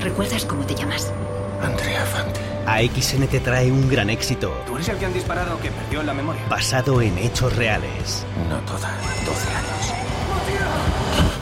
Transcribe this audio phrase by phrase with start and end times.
[0.00, 1.12] ¿Recuerdas cómo te llamas?
[1.62, 2.40] Andrea Fanti.
[2.66, 4.52] AXN te trae un gran éxito.
[4.66, 6.42] ¿Tú eres el que han disparado que perdió la memoria?
[6.48, 8.24] Basado en hechos reales.
[8.48, 8.90] No toda,
[9.24, 9.94] 12 años.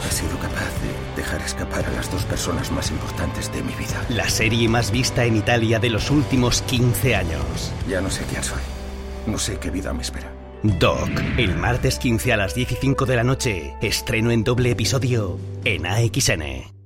[0.07, 4.03] He sido capaz de dejar escapar a las dos personas más importantes de mi vida.
[4.09, 7.73] La serie más vista en Italia de los últimos 15 años.
[7.87, 8.61] Ya no sé quién soy.
[9.27, 10.31] No sé qué vida me espera.
[10.63, 13.75] Doc, el martes 15 a las 10 y 5 de la noche.
[13.81, 16.76] Estreno en doble episodio en AXN.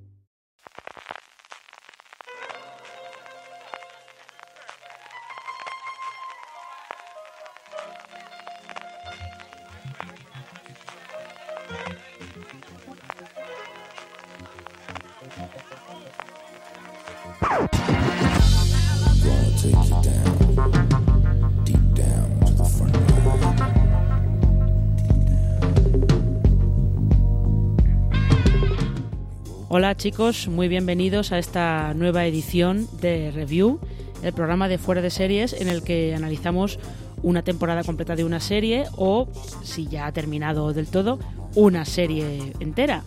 [29.73, 33.79] Hola chicos, muy bienvenidos a esta nueva edición de Review,
[34.21, 36.77] el programa de fuera de series en el que analizamos
[37.23, 39.29] una temporada completa de una serie o,
[39.63, 41.19] si ya ha terminado del todo,
[41.55, 43.03] una serie entera.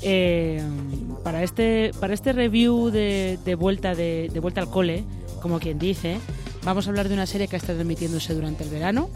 [0.00, 0.62] Eh,
[1.24, 5.04] para, este, para este review de, vuelta de, vuelta al cole,
[5.42, 6.20] como quien dice,
[6.64, 9.10] vamos a hablar de una serie que ha estado emitiéndose durante el verano,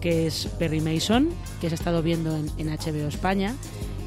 [0.00, 3.56] que es Perry Mason, que se ha estado viendo en, en HBO España.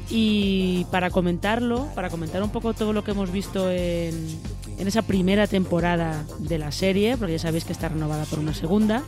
[0.08, 4.38] Y para comentarlo, para comentar un poco todo lo que hemos visto en,
[4.78, 8.54] en esa primera temporada de la serie, porque ya sabéis que está renovada por una
[8.54, 9.02] segunda,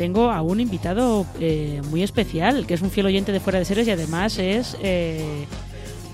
[0.00, 3.66] tengo a un invitado eh, muy especial, que es un fiel oyente de Fuera de
[3.66, 5.44] Series y además es eh,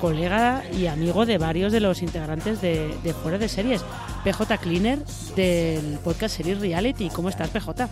[0.01, 3.83] colega y amigo de varios de los integrantes de, de Fuera de Series.
[4.25, 4.99] PJ Cleaner
[5.37, 7.11] del podcast Series Reality.
[7.11, 7.89] ¿Cómo estás, PJ?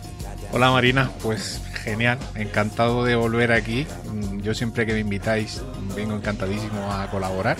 [0.51, 3.85] Hola Marina, pues genial, encantado de volver aquí.
[4.11, 5.61] Mm, Yo siempre que me invitáis
[5.95, 7.57] vengo encantadísimo a colaborar.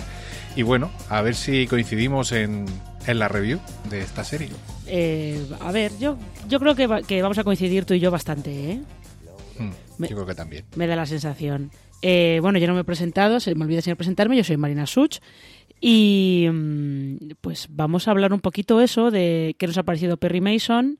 [0.54, 2.66] Y bueno, a ver si coincidimos en,
[3.06, 3.58] en la review
[3.90, 4.48] de esta serie.
[4.86, 6.16] Eh, a ver, yo,
[6.48, 8.80] yo creo que, va- que vamos a coincidir tú y yo bastante, ¿eh?
[9.58, 10.64] Mm, Me- Yo creo que también.
[10.76, 11.70] Me da la sensación.
[12.02, 14.86] Eh, bueno, yo no me he presentado, se me olvida sin presentarme, yo soy Marina
[14.86, 15.18] Such
[15.80, 20.40] y mm, pues vamos a hablar un poquito eso de qué nos ha parecido Perry
[20.40, 20.98] Mason.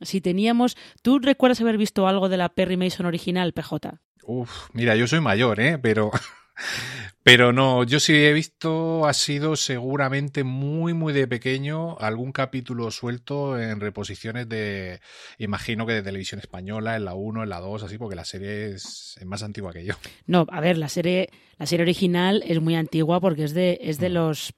[0.00, 4.00] Si teníamos, ¿tú recuerdas haber visto algo de la Perry Mason original, PJ?
[4.26, 5.78] Uf, mira, yo soy mayor, ¿eh?
[5.78, 6.10] Pero,
[7.22, 12.90] pero no, yo sí he visto, ha sido seguramente muy, muy de pequeño algún capítulo
[12.90, 15.00] suelto en reposiciones de,
[15.38, 18.72] imagino que de televisión española, en la 1, en la 2, así, porque la serie
[18.72, 19.94] es, más antigua que yo.
[20.26, 21.28] No, a ver, la serie,
[21.58, 24.12] la serie original es muy antigua porque es de, es de Mm.
[24.12, 24.54] los,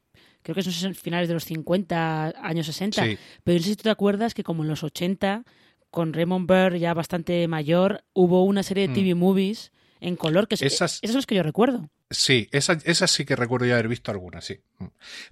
[0.53, 3.03] creo que son finales de los 50, años 60.
[3.05, 5.45] Sí, Pero no sé si tú te acuerdas que como en los 80,
[5.91, 8.95] con Raymond Burr ya bastante mayor, hubo una serie de Mm.
[8.95, 11.89] TV movies en color, que es- Esas- esos son los que yo recuerdo.
[12.09, 14.61] Sí, esas esa sí que recuerdo ya haber visto algunas, sí.
[14.79, 14.85] Mm.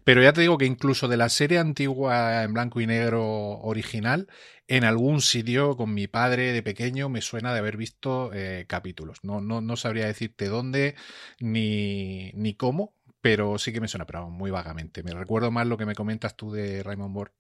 [0.03, 3.23] Pero ya te digo que incluso de la serie antigua en blanco y negro
[3.61, 4.27] original,
[4.67, 9.19] en algún sitio con mi padre de pequeño me suena de haber visto eh, capítulos.
[9.23, 10.97] No, no, no sabría decirte dónde
[11.39, 15.03] ni, ni cómo, pero sí que me suena, pero muy vagamente.
[15.03, 17.33] Me recuerdo más lo que me comentas tú de Raymond Burr,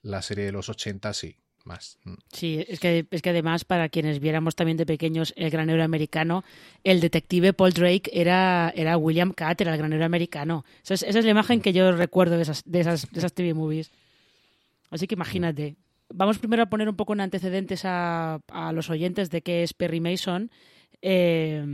[0.00, 1.98] la serie de los 80, sí, más.
[2.04, 2.14] Mm.
[2.32, 6.44] Sí, es que, es que además, para quienes viéramos también de pequeños el granero americano,
[6.84, 10.64] el detective Paul Drake era, era William Catt, era el granero americano.
[10.84, 13.32] Esa es, esa es la imagen que yo recuerdo de esas, de esas, de esas
[13.32, 13.90] TV movies.
[14.90, 15.74] Así que imagínate.
[16.10, 19.74] Vamos primero a poner un poco en antecedentes a, a los oyentes de qué es
[19.74, 20.52] Perry Mason.
[21.02, 21.66] Eh,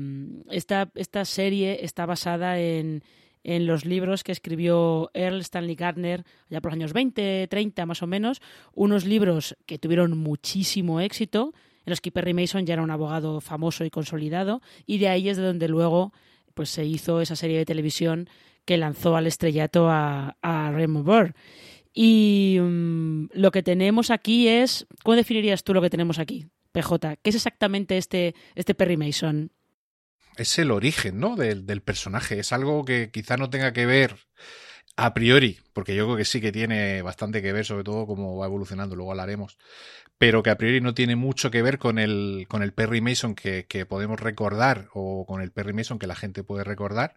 [0.51, 3.05] esta, esta serie está basada en,
[3.45, 8.03] en los libros que escribió Earl Stanley Gardner ya por los años 20, 30 más
[8.03, 8.41] o menos,
[8.75, 11.55] unos libros que tuvieron muchísimo éxito,
[11.87, 15.29] en los que Perry Mason ya era un abogado famoso y consolidado, y de ahí
[15.29, 16.13] es de donde luego
[16.55, 18.29] pues, se hizo esa serie de televisión
[18.65, 21.35] que lanzó al estrellato a, a Raymond Burr.
[21.93, 27.17] Y mm, lo que tenemos aquí es, ¿cómo definirías tú lo que tenemos aquí, PJ?
[27.17, 29.51] ¿Qué es exactamente este, este Perry Mason?
[30.41, 31.37] Es el origen, ¿no?
[31.37, 32.39] Del, del personaje.
[32.39, 34.17] Es algo que quizá no tenga que ver
[34.97, 38.37] a priori, porque yo creo que sí que tiene bastante que ver, sobre todo cómo
[38.37, 39.57] va evolucionando, luego hablaremos,
[40.19, 43.35] pero que a priori no tiene mucho que ver con el, con el Perry Mason
[43.35, 47.15] que, que podemos recordar o con el Perry Mason que la gente puede recordar,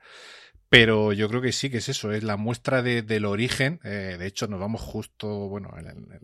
[0.69, 3.80] Pero yo creo que sí que es eso, es la muestra del origen.
[3.84, 5.69] Eh, de hecho, nos vamos justo, bueno,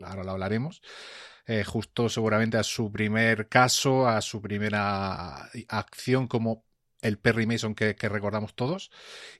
[0.03, 0.81] ahora lo hablaremos,
[1.45, 6.65] eh, justo seguramente a su primer caso, a su primera acción como
[7.01, 8.91] el Perry Mason que, recordamos todos.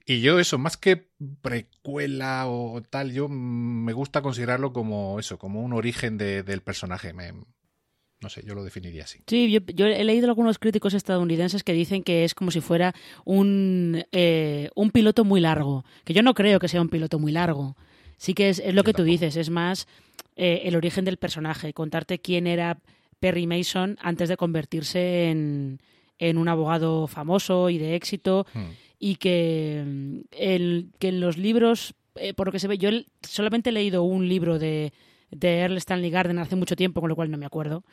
[0.06, 1.08] Y yo eso, más que
[1.42, 7.12] precuela o tal, yo me gusta considerarlo como eso, como un origen del personaje.
[7.12, 9.20] no sé, yo lo definiría así.
[9.26, 14.04] Sí, yo, he leído algunos críticos estadounidenses que dicen que es como si fuera un,
[14.12, 17.76] eh, un piloto muy largo, que yo no creo que sea un piloto muy largo.
[18.16, 19.88] Sí que es, lo que tú dices, es más
[20.36, 22.78] eh, el origen del personaje, contarte quién era
[23.18, 25.80] Perry Mason antes de convertirse en,
[26.20, 28.70] en un abogado famoso y de éxito hmm.
[28.98, 32.90] y que, el, que en los libros, eh, por lo que se ve, yo
[33.22, 34.92] solamente he leído un libro de,
[35.30, 37.84] de Earl Stanley Garden hace mucho tiempo, con lo cual no me acuerdo,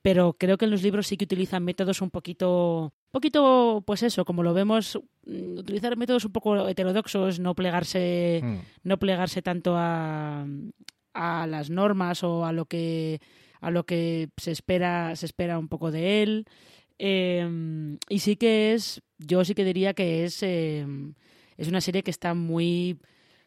[0.00, 4.24] pero creo que en los libros sí que utilizan métodos un poquito, poquito, pues eso,
[4.24, 8.58] como lo vemos, mm, utilizar métodos un poco heterodoxos, no plegarse, hmm.
[8.84, 10.46] no plegarse tanto a,
[11.14, 13.20] a las normas o a lo que
[13.60, 16.46] a lo que se espera se espera un poco de él
[17.04, 21.14] Em, y sí que es, yo sí que diría que es, em,
[21.56, 23.00] es una serie que está muy,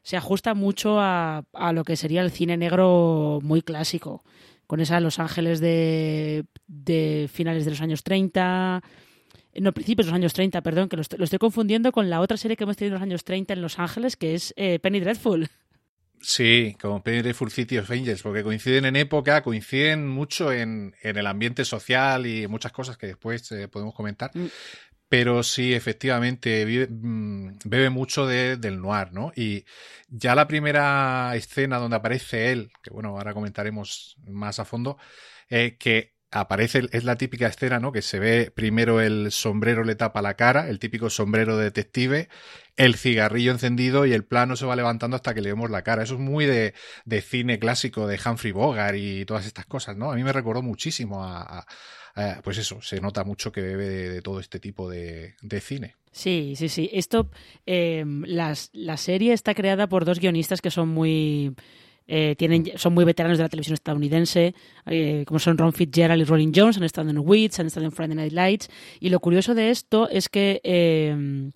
[0.04, 4.26] se ajusta mucho a, a, lo que sería el cine negro muy clásico,
[4.68, 8.84] con esa Los Ángeles de, de finales de los años 30,
[9.62, 12.36] no, principios de los años 30, perdón, que lo estoy, estoy, confundiendo con la otra
[12.36, 15.00] serie que hemos tenido en los años 30 en Los Ángeles, que es eh, Penny
[15.00, 15.48] Dreadful.
[16.28, 21.28] Sí, como Full City of Angels, porque coinciden en época, coinciden mucho en, en el
[21.28, 24.32] ambiente social y muchas cosas que después eh, podemos comentar.
[24.34, 24.48] Mm.
[25.08, 29.34] Pero sí, efectivamente, mm, bebe mucho de, del noir, ¿no?
[29.36, 29.66] Y
[30.08, 34.98] ya la primera escena donde aparece él, que bueno, ahora comentaremos más a fondo,
[35.48, 37.94] eh, que aparece, es la típica escena, ¿no?
[37.94, 42.28] Que se ve primero el sombrero le tapa la cara, el típico sombrero de detective,
[42.76, 46.04] el cigarrillo encendido y el plano se va levantando hasta que le vemos la cara.
[46.04, 46.74] Eso es muy de,
[47.06, 50.12] de cine clásico de Humphrey Bogart y todas estas cosas, ¿no?
[50.12, 51.66] A mí me recordó muchísimo a,
[52.44, 55.96] pues eso, se nota mucho que bebe de, todo este tipo de, de, cine.
[56.12, 56.90] Sí, sí, sí.
[56.92, 57.30] Esto,
[57.66, 61.56] eh, la serie está creada por dos guionistas que son muy
[62.08, 64.54] eh, tienen, son muy veteranos de la televisión estadounidense,
[64.86, 67.92] eh, como son Ron Fitzgerald y Rolling Jones, han estado en Wits, han estado en
[67.92, 68.70] Friday Night Lights.
[69.00, 71.52] Y lo curioso de esto es que eh,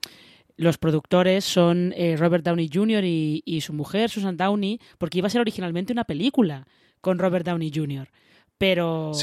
[0.57, 3.04] los productores son Robert Downey Jr.
[3.06, 6.68] Y, su mujer, Susan Downey, porque iba a ser originalmente una película
[7.01, 8.10] con Robert Downey Jr.
[8.57, 9.13] Pero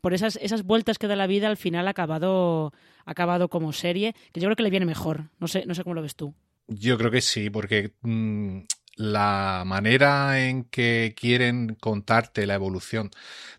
[0.00, 2.72] por esas, esas vueltas que da la vida, al final ha acabado,
[3.04, 5.30] acabado como serie, que yo creo que le viene mejor.
[5.38, 6.34] No sé, no sé cómo lo ves tú.
[6.68, 8.60] Yo creo que sí, porque mm,
[8.98, 13.10] la manera en que quieren contarte la evolución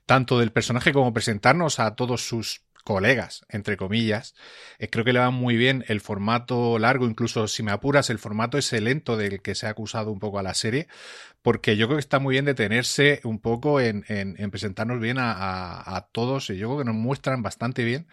[0.06, 4.34] tanto del personaje como presentarnos a todos sus colegas, entre comillas.
[4.80, 8.20] Eh, creo que le va muy bien el formato largo, incluso si me apuras, el
[8.20, 10.88] formato ese lento del que se ha acusado un poco a la serie,
[11.42, 16.10] porque yo creo que está muy bien detenerse un poco en, en, presentarnos bien a,
[16.12, 18.08] todos, y yo creo que nos muestran bastante bien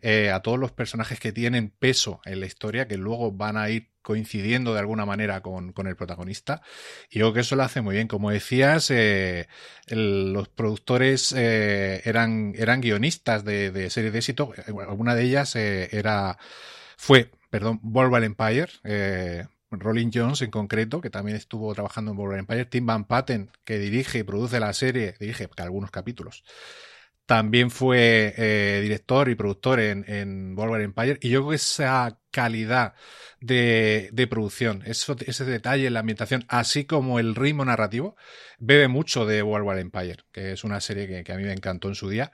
[0.00, 3.68] eh, a todos los personajes que tienen peso en la historia, que luego van a
[3.68, 6.62] ir coincidiendo de alguna manera con, el protagonista.
[7.10, 8.08] Y yo creo que eso lo hace muy bien.
[8.08, 9.46] Como decías, eh,
[9.88, 14.52] los productores eh, eran, guionistas de, series de éxito.
[14.66, 16.38] Alguna de ellas era,
[16.96, 18.70] fue, perdón, Volver Empire.
[19.70, 23.78] Rolling Jones en concreto, que también estuvo trabajando en Volver Empire, Tim Van Patten, que
[23.78, 26.44] dirige y produce la serie, dirige algunos capítulos,
[27.30, 31.16] también fue eh, director y productor en, en Empire.
[31.22, 32.94] Y yo creo que esa calidad
[33.40, 38.16] de, producción, ese detalle en la ambientación, así como el ritmo narrativo,
[38.58, 41.94] bebe mucho de World Empire, que es una serie que, a mí me encantó en
[41.94, 42.32] su día.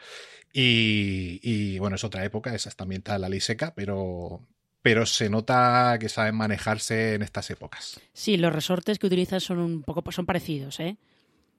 [0.50, 4.48] Y, bueno, es otra época, esa está la Liseca, pero,
[4.86, 8.00] pero se nota que saben manejarse en estas épocas.
[8.12, 10.96] Sí, los resortes que utilizan son un poco son parecidos, ¿eh?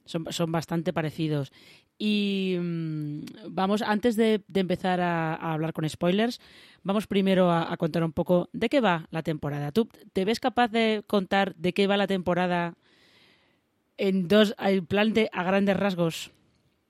[0.06, 1.52] Son, bastante parecidos.
[2.00, 3.20] Y mm,
[3.50, 6.40] vamos, antes de, empezar a, hablar con spoilers,
[6.84, 9.74] vamos primero a, contar un poco de qué va la temporada.
[9.74, 12.76] ¿Tú te ves capaz de contar de qué va la temporada
[13.98, 16.32] en dos, en plan de a grandes rasgos?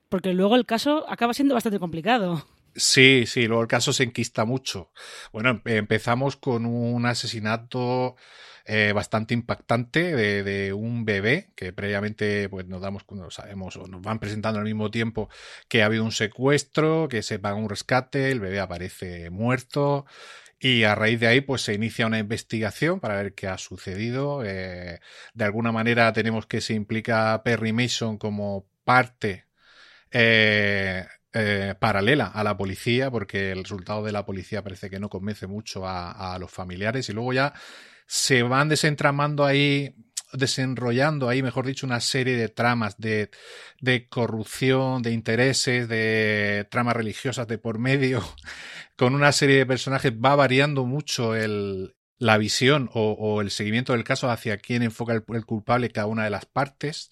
[0.08, 2.46] Porque luego el caso acaba siendo bastante complicado.
[2.78, 4.92] Sí, sí, luego el caso se enquista mucho.
[5.34, 8.16] Bueno, empezamos con un asesinato
[8.66, 14.02] eh, bastante impactante de, un bebé que previamente pues nos damos cuando sabemos o nos
[14.04, 15.28] van presentando al mismo tiempo
[15.68, 20.06] que ha habido un secuestro, que se paga un rescate, el bebé aparece muerto
[20.60, 24.44] y a raíz de ahí pues se inicia una investigación para ver qué ha sucedido.
[24.46, 25.00] Eh,
[25.34, 29.48] de alguna manera tenemos que se implica Perry Mason como parte
[30.12, 31.06] eh,
[31.80, 35.84] paralela a la policía, porque el resultado de la policía parece que no convence mucho
[35.86, 37.10] a, los familiares.
[37.10, 37.54] Y luego ya
[38.08, 39.96] se van desentramando ahí,
[40.34, 43.30] desenrollando ahí, mejor dicho, una serie de tramas de,
[44.10, 48.24] corrupción, de intereses, de tramas religiosas de por medio,
[48.96, 54.04] con una serie de personajes, va variando mucho el, la visión o, el seguimiento del
[54.04, 57.12] caso hacia quién enfoca el, culpable cada una de las partes.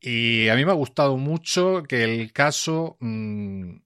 [0.00, 3.78] Y a mí me ha gustado mucho que el caso mmm,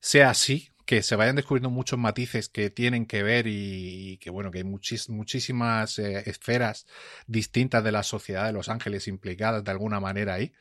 [0.00, 4.50] sea así, que se vayan descubriendo muchos matices que tienen que ver y, que bueno,
[4.50, 6.86] que hay muchísimas eh, esferas
[7.26, 10.52] distintas de la sociedad de Los Ángeles implicadas de alguna manera ahí.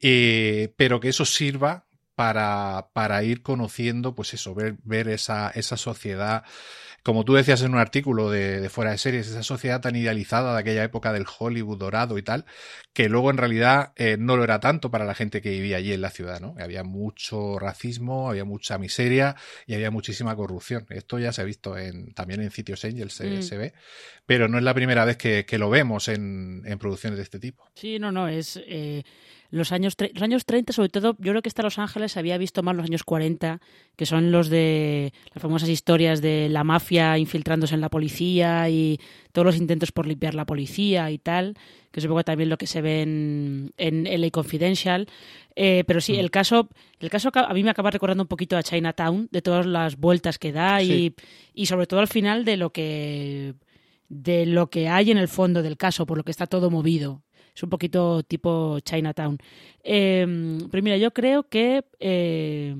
[0.00, 6.44] Eh, pero que eso sirva para, ir conociendo, pues eso, ver, esa sociedad
[7.02, 10.54] como tú decías en un artículo de, de, fuera de series, esa sociedad tan idealizada
[10.54, 12.44] de aquella época del Hollywood dorado y tal,
[12.92, 15.92] que luego en realidad eh, no lo era tanto para la gente que vivía allí
[15.92, 16.54] en la ciudad, ¿no?
[16.58, 20.86] Había mucho racismo, había mucha miseria y había muchísima corrupción.
[20.90, 23.42] Esto ya se ha visto en, también en Sitios Angel, se, mm.
[23.42, 23.74] se ve,
[24.32, 27.38] pero no es la primera vez que, que lo vemos en, en, producciones de este
[27.38, 27.68] tipo.
[27.74, 28.58] Sí, no, no, es...
[28.66, 29.02] Eh
[29.52, 32.62] los años, los años 30, sobre todo, yo creo que hasta Los Ángeles había visto
[32.62, 33.60] más los años 40,
[33.96, 38.98] que son los de las famosas historias de la mafia infiltrándose en la policía y
[39.30, 41.54] todos los intentos por limpiar la policía y tal,
[41.90, 45.06] que es un poco también lo que se ve en, en LA Confidential.
[45.54, 46.20] Eh, pero sí, mm.
[46.20, 49.66] el caso, el caso a mí me acaba recordando un poquito a Chinatown, de todas
[49.66, 51.14] las vueltas que da sí.
[51.54, 53.52] y, y sobre todo al final de lo que
[54.12, 57.22] de lo que hay en el fondo del caso, por lo que está todo movido.
[57.54, 59.38] Es un poquito tipo Chinatown.
[59.82, 62.76] Eh, pero mira, yo creo que eh,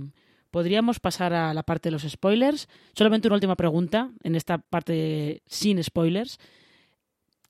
[0.50, 2.68] podríamos pasar a la parte de los spoilers.
[2.94, 6.38] Solamente una última pregunta en esta parte sin spoilers.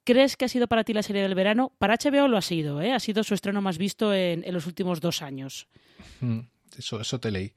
[0.04, 1.72] ¿Crees que ha sido para ti la serie del verano?
[1.78, 2.92] Para HBO lo ha sido, ¿eh?
[2.92, 5.66] Ha sido su estreno más visto en, en los últimos dos años.
[6.78, 7.52] Eso, eso te leí.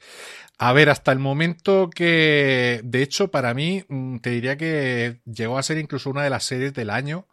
[0.58, 5.58] A ver, hasta el momento que, de hecho, para mí, mm, te diría que llegó
[5.58, 7.28] a ser incluso una de las series del año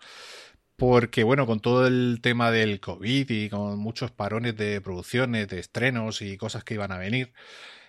[0.76, 5.60] porque bueno, con todo el tema del COVID y con muchos parones de producciones, de
[5.60, 7.32] estrenos y cosas que iban a venir,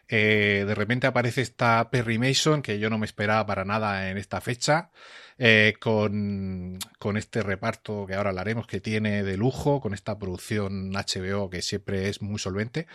[0.08, 4.18] eh, de repente aparece esta Perry Mason que yo no me esperaba para nada en
[4.18, 4.92] esta fecha,
[5.38, 10.92] eh, con, con, este reparto que ahora hablaremos que tiene de lujo, con esta producción
[10.92, 12.88] HBO que siempre es muy solvente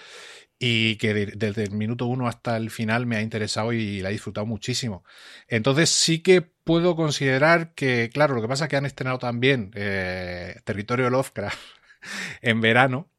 [0.59, 4.11] y que de, desde el minuto uno hasta el final me ha interesado y la
[4.11, 5.05] he disfrutado muchísimo.
[5.47, 9.71] Entonces sí que puedo considerar que, claro, lo que pasa es que han estrenado también
[9.75, 11.59] eh, Territorio Lovecraft
[12.43, 13.11] en verano,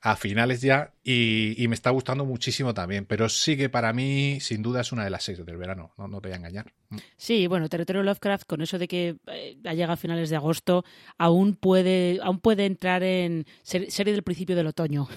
[0.00, 4.38] a finales ya, y, y, me está gustando muchísimo también, pero sí que para mí,
[4.40, 6.72] sin duda, es una de las series del verano, no, no te voy a engañar.
[6.90, 6.96] Mm.
[7.16, 10.84] Sí, bueno, Territorio Lovecraft, con eso de que eh, ha llegado a finales de agosto,
[11.16, 15.08] aún puede, aún puede entrar en ser, serie del principio del otoño.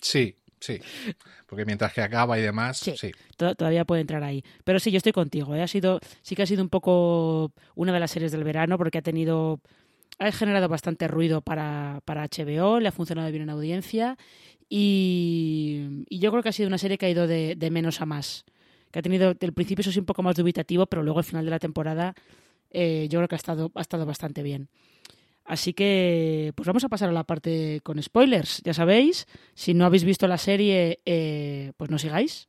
[0.00, 0.80] Sí, Sí,
[1.48, 3.10] porque mientras que acaba y demás, sí, sí.
[3.36, 4.44] todavía puede entrar ahí.
[4.62, 5.56] Pero sí, yo estoy contigo.
[5.56, 5.62] ¿eh?
[5.62, 8.98] Ha sido, sí que ha sido un poco una de las series del verano porque
[8.98, 9.60] ha tenido,
[10.18, 14.16] ha generado bastante ruido para, para HBO, le ha funcionado bien en audiencia
[14.68, 18.00] y, y, yo creo que ha sido una serie que ha ido de, de, menos
[18.00, 18.44] a más.
[18.90, 21.44] Que ha tenido, el principio eso sí un poco más dubitativo, pero luego al final
[21.44, 22.14] de la temporada
[22.70, 24.68] eh, yo creo que ha estado, ha estado bastante bien.
[25.44, 28.62] Así que, pues vamos a pasar a la parte con spoilers.
[28.64, 32.48] Ya sabéis, si no habéis visto la serie, eh, pues no sigáis.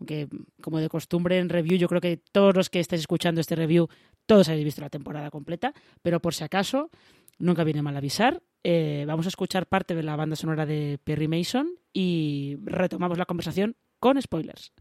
[0.00, 0.28] Aunque,
[0.60, 3.88] como de costumbre en review, yo creo que todos los que estáis escuchando este review,
[4.26, 5.72] todos habéis visto la temporada completa.
[6.02, 6.90] Pero por si acaso,
[7.38, 8.42] nunca viene mal avisar.
[8.62, 13.26] Eh, vamos a escuchar parte de la banda sonora de Perry Mason y retomamos la
[13.26, 14.72] conversación con spoilers.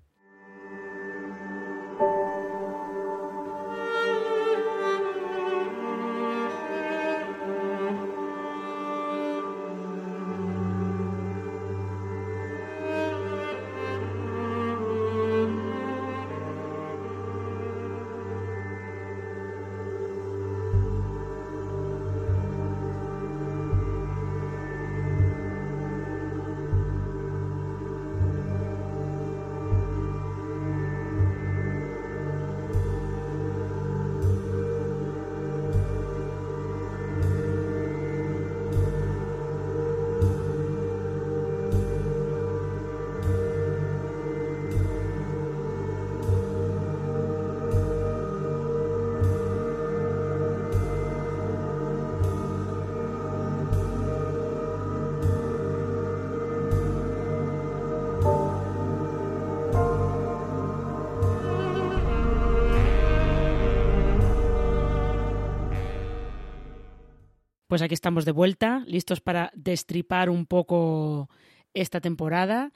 [67.73, 71.27] Pues aquí estamos de vuelta, listos para destripar un poco
[71.73, 72.71] esta temporada.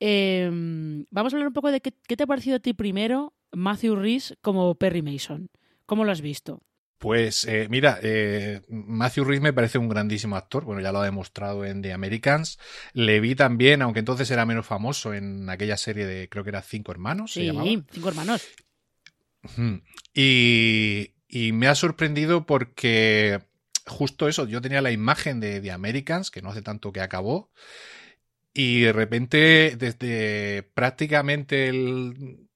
[0.00, 0.48] Eh,
[1.10, 3.96] vamos a hablar un poco de qué, qué, te ha parecido a ti primero Matthew
[3.96, 5.50] Rhys como Perry Mason.
[5.84, 6.62] ¿Cómo lo has visto?
[6.96, 11.04] Pues eh, mira, eh, Matthew Rhys me parece un grandísimo actor, bueno, ya lo ha
[11.04, 12.58] demostrado en The Americans.
[12.94, 16.62] Le vi también, aunque entonces era menos famoso, en aquella serie de, creo que era
[16.62, 17.34] Cinco Hermanos.
[17.34, 17.52] Sí,
[17.90, 18.48] Cinco Hermanos.
[20.14, 23.49] Y, y me ha sorprendido porque
[23.90, 27.50] justo eso, yo tenía la imagen de The Americans, que no hace tanto que acabó,
[28.52, 32.49] y de repente, desde prácticamente el,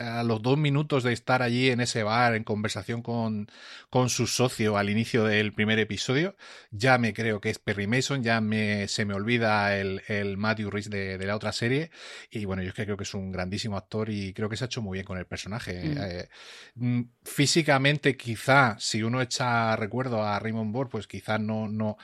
[0.00, 3.48] a los dos minutos de estar allí en ese bar en conversación con,
[3.90, 6.36] con su socio al inicio del primer episodio,
[6.70, 10.70] ya me creo que es Perry Mason, ya me, se me olvida el, el Matthew
[10.70, 11.90] Rhys de, de, la otra serie.
[12.30, 14.64] Y bueno, yo es que creo que es un grandísimo actor y creo que se
[14.64, 15.84] ha hecho muy bien con el personaje.
[15.84, 15.98] Mm.
[16.00, 16.28] Eh,
[16.76, 21.98] mm, físicamente, quizá, si uno echa recuerdo a Raymond Bohr, pues quizá no, no,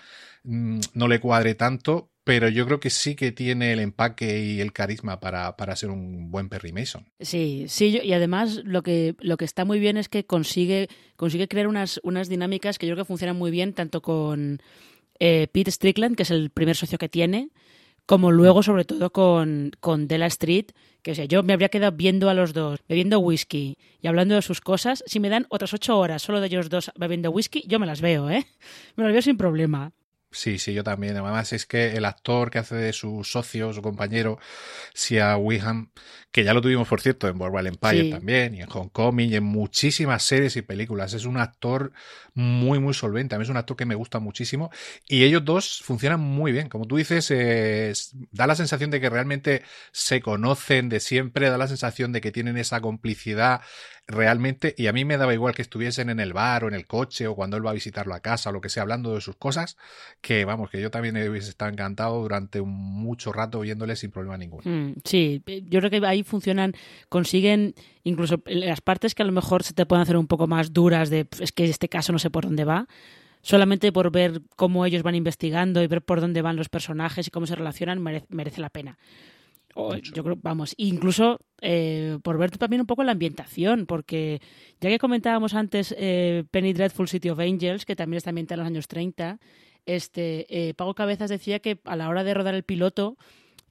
[0.44, 4.60] mm, no le cuadre tanto, pero yo creo que sí que tiene el empaque y
[4.60, 7.06] el carisma para, para ser un buen Perry Mason.
[7.20, 11.46] Sí, sí, y además lo que, lo que está muy bien es que consigue, consigue
[11.46, 14.60] crear unas, unas dinámicas que yo creo que funcionan muy bien, tanto con
[15.20, 17.50] eh, Pete Strickland, que es el primer socio que tiene,
[18.06, 22.28] como luego, sobre todo, con, con Della Street, que o yo me habría quedado viendo
[22.28, 25.04] a los dos, bebiendo whisky y hablando de sus cosas.
[25.06, 28.00] Si me dan otras ocho horas solo de ellos dos bebiendo whisky, yo me las
[28.00, 28.44] veo, ¿eh?
[28.96, 29.92] Me las veo sin problema.
[30.30, 31.16] Sí, sí, yo también.
[31.16, 34.38] Además, es que el actor que hace de su socio, su compañero,
[34.92, 35.90] Sia Wiham,
[36.30, 38.10] que ya lo tuvimos, por cierto, en Boardwalk Empire sí.
[38.10, 41.14] también, y en Hong Kong, y en muchísimas series y películas.
[41.14, 41.92] Es un actor
[42.34, 43.34] muy, muy solvente.
[43.34, 44.70] A mí es un actor que me gusta muchísimo.
[45.08, 46.68] Y ellos dos funcionan muy bien.
[46.68, 47.94] Como tú dices, eh,
[48.30, 52.32] da la sensación de que realmente se conocen de siempre, da la sensación de que
[52.32, 53.62] tienen esa complicidad
[54.06, 56.86] realmente, y a mí me daba igual que estuviesen en el bar o en el
[56.86, 59.20] coche o cuando él va a visitarlo a casa o lo que sea, hablando de
[59.20, 59.76] sus cosas,
[60.20, 64.36] que vamos, que yo también hubiese estado encantado durante un mucho rato oyéndole sin problema
[64.36, 64.62] ninguno.
[64.64, 66.74] Mm, sí, yo creo que ahí funcionan,
[67.08, 70.72] consiguen incluso las partes que a lo mejor se te pueden hacer un poco más
[70.72, 72.86] duras de es que este caso no sé por dónde va
[73.42, 77.30] solamente por ver cómo ellos van investigando y ver por dónde van los personajes y
[77.30, 78.98] cómo se relacionan merece la pena.
[79.78, 84.40] O, yo creo, vamos, incluso eh, por ver también un poco la ambientación, porque
[84.80, 88.60] ya que comentábamos antes eh, Penny Dreadful City of Angels, que también está ambientada en
[88.60, 89.38] los años 30,
[89.84, 93.18] este, eh, Pago Cabezas decía que a la hora de rodar el piloto,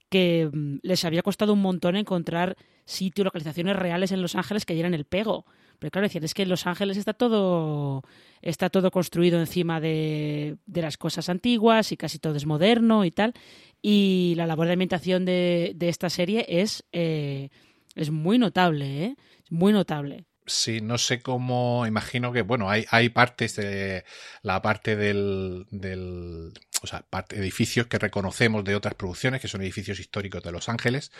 [0.08, 4.74] que mm, les había costado un montón encontrar sitios, localizaciones reales en Los Ángeles que
[4.74, 5.44] dieran el pego.
[5.78, 8.02] Pero claro, decían, es que Los Ángeles está todo,
[8.40, 13.10] está todo construido encima de, de, las cosas antiguas y casi todo es moderno y
[13.10, 13.34] tal.
[13.82, 17.50] Y la labor de ambientación de, de esta serie es, eh,
[17.94, 19.16] es muy notable, ¿eh?
[19.50, 20.24] muy notable.
[20.46, 24.04] Sí, no sé cómo, imagino que, bueno, hay, hay partes de
[24.42, 26.52] la parte del, del,
[26.86, 30.68] o sea, parte, edificios que reconocemos de otras producciones, que son edificios históricos de Los
[30.68, 31.12] Ángeles,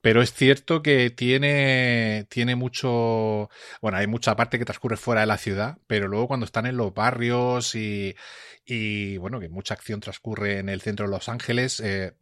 [0.00, 3.50] pero es cierto que tiene, tiene mucho,
[3.80, 6.76] bueno, hay mucha parte que transcurre fuera de la ciudad, pero luego cuando están en
[6.76, 8.14] los barrios y,
[8.66, 12.14] y bueno, que mucha acción transcurre en el centro de Los Ángeles, eh,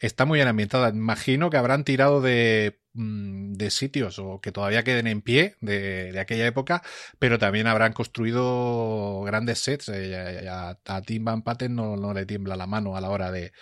[0.00, 0.88] está muy bien ambientada.
[0.88, 6.10] Imagino que habrán tirado de mm, de sitios o que todavía queden en pie de,
[6.12, 6.82] de, aquella época,
[7.20, 9.88] pero también habrán construido grandes sets.
[9.90, 13.52] Eh, a, Tim Van Patten no, no, le tiembla la mano a la hora de,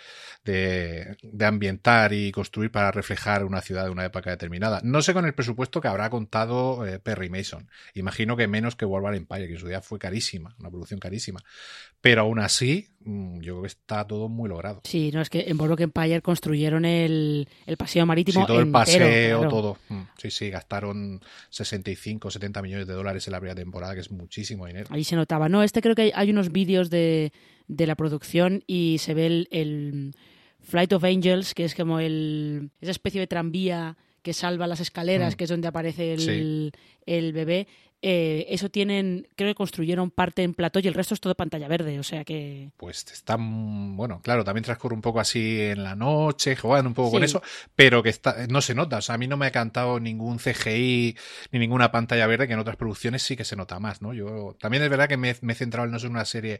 [0.43, 4.81] de, de, ambientar y construir para reflejar una ciudad de una época determinada.
[4.83, 7.69] No sé con el presupuesto que habrá contado eh, Perry Mason.
[7.93, 10.99] Imagino que menos que World War Empire, que en su día fue carísima, una producción
[10.99, 11.41] carísima.
[12.01, 14.81] Pero aún así, mm, yo creo que está todo muy logrado.
[14.83, 18.41] Sí, no, es que en Boardwalk Empire construyeron el, el paseo marítimo.
[18.41, 19.49] Sí, todo entero, el paseo, claro.
[19.49, 19.77] todo.
[19.89, 24.09] Mm, sí, sí, gastaron 65, 70 millones de dólares en la primera temporada, que es
[24.09, 24.87] muchísimo dinero.
[24.89, 25.49] Ahí se notaba.
[25.49, 27.31] No, este creo que hay, hay unos vídeos de,
[27.71, 30.15] de, la producción y se ve el, el,
[30.61, 35.33] Flight of Angels, que es como el, esa especie de tranvía que salva las escaleras,
[35.33, 35.37] mm.
[35.37, 36.79] que es donde aparece el, sí.
[37.05, 37.67] el bebé.
[38.03, 41.67] Eh, eso tienen, creo que construyeron parte en plató y el resto es todo pantalla
[41.67, 42.71] verde, o sea que...
[42.77, 47.09] Pues está, bueno, claro, también transcurre un poco así en la noche, jugando un poco
[47.09, 47.15] sí.
[47.17, 47.43] con eso,
[47.75, 50.39] pero que está, no se nota, o sea, a mí no me ha cantado ningún
[50.39, 51.15] CGI
[51.51, 54.15] ni ninguna pantalla verde, que en otras producciones sí que se nota más, ¿no?
[54.15, 56.59] Yo también es verdad que me, me he centrado en no ser una serie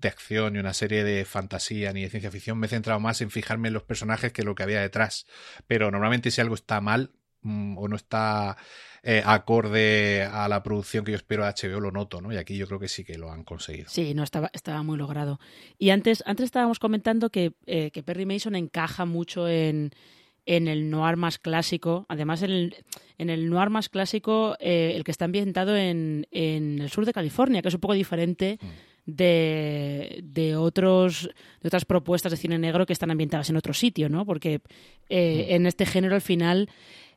[0.00, 3.20] de acción ni una serie de fantasía ni de ciencia ficción, me he centrado más
[3.20, 5.26] en fijarme en los personajes que lo que había detrás,
[5.66, 7.10] pero normalmente si algo está mal,
[7.42, 8.56] mm, o no está
[9.02, 12.32] eh, acorde a la producción que yo espero de HBO, lo noto, ¿no?
[12.32, 13.88] Y aquí yo creo que sí que lo han conseguido.
[13.88, 15.38] Sí, no, estaba, estaba muy logrado.
[15.78, 19.92] Y antes, antes estábamos comentando que, eh, que Perry Mason encaja mucho en,
[20.46, 22.06] en el noir más clásico.
[22.08, 22.76] Además, en el,
[23.18, 27.12] en el noir más clásico, eh, el que está ambientado en, en, el sur de
[27.12, 28.58] California, que es un poco diferente.
[29.10, 31.30] De, de, otros,
[31.62, 34.26] de otras propuestas de cine negro que están ambientadas en otro sitio, ¿no?
[34.26, 34.60] Porque
[35.08, 35.54] eh, mm.
[35.54, 36.68] en este género al final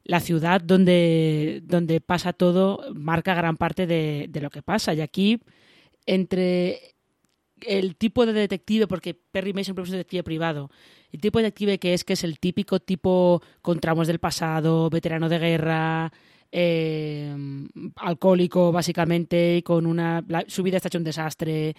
[0.05, 4.93] la ciudad donde, donde pasa todo marca gran parte de, de, lo que pasa.
[4.93, 5.41] Y aquí,
[6.05, 6.95] entre
[7.61, 10.71] el tipo de detective, porque Perry Mason es un detective privado,
[11.11, 14.89] el tipo de detective que es, que es el típico tipo con tramos del pasado,
[14.89, 16.11] veterano de guerra,
[16.51, 17.33] eh,
[17.95, 20.23] alcohólico básicamente, y con una...
[20.47, 21.75] su vida está hecha un desastre,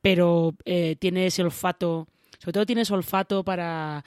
[0.00, 2.08] pero eh, tiene ese olfato,
[2.38, 4.04] sobre todo tiene ese olfato para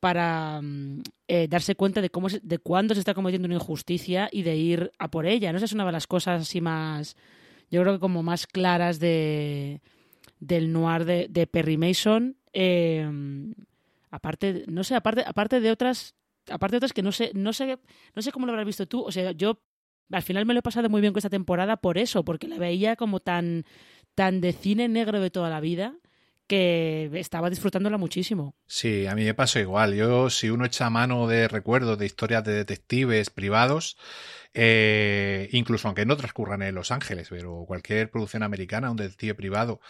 [0.00, 4.42] para mm, eh, darse cuenta de cómo de cuándo se está cometiendo una injusticia y
[4.42, 5.52] de ir a por ella.
[5.52, 7.16] No sé, es una de las cosas así más,
[7.70, 9.80] yo creo que como más claras de
[10.40, 12.36] del noir de, de Perry Mason.
[14.10, 16.14] aparte, no sé, aparte, aparte de otras
[16.50, 17.78] aparte de otras que no sé, no sé,
[18.14, 19.02] no sé cómo lo habrás visto tú.
[19.02, 19.62] O sea, yo
[20.10, 22.58] al final me lo he pasado muy bien con esta temporada por eso, porque la
[22.58, 23.64] veía como tan,
[24.14, 25.94] tan de cine negro de toda la vida
[26.50, 28.56] que estaba disfrutándola muchísimo.
[28.66, 29.94] Sí, a mí me pasó igual.
[29.94, 33.96] Yo, si uno echa mano de recuerdos de historias de detectives privados,
[34.52, 39.80] eh, incluso aunque no transcurran en Los Ángeles, pero cualquier producción americana, un detective privado,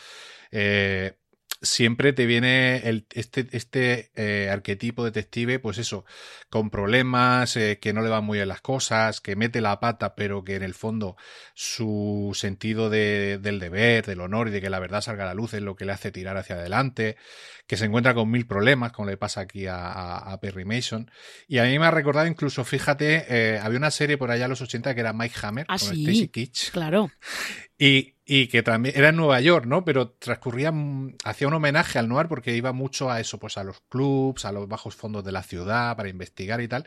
[0.50, 1.14] eh,
[1.62, 6.04] siempre te viene el, este, este eh, arquetipo detective, pues eso,
[6.48, 10.14] con problemas, eh, que no le van muy bien las cosas, que mete la pata,
[10.14, 11.16] pero que en el fondo
[11.54, 15.34] su sentido de, del deber, del honor y de que la verdad salga a la
[15.34, 17.16] luz es lo que le hace tirar hacia adelante,
[17.66, 21.10] que se encuentra con mil problemas, como le pasa aquí a, a, Perry Mason.
[21.46, 24.50] Y a mí me ha recordado incluso, fíjate, eh, había una serie por allá en
[24.50, 26.70] los 80 que era Mike Hammer, ¿Ah, con Stacy Kitsch.
[26.70, 27.10] Claro.
[27.78, 29.84] Y, y que también era en Nueva York, ¿no?
[29.84, 30.72] Pero transcurría,
[31.24, 34.52] hacía un homenaje al noir porque iba mucho a eso, pues a los clubs, a
[34.52, 36.84] los bajos fondos de la ciudad para investigar y tal.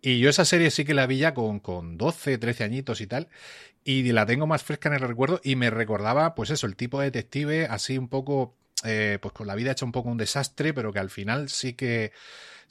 [0.00, 3.08] Y yo esa serie sí que la vi ya con, con 12, 13 añitos y
[3.08, 3.28] tal.
[3.82, 7.00] Y la tengo más fresca en el recuerdo y me recordaba, pues eso, el tipo
[7.00, 8.54] de detective así un poco,
[8.84, 11.72] eh, pues con la vida hecha un poco un desastre, pero que al final sí
[11.72, 12.12] que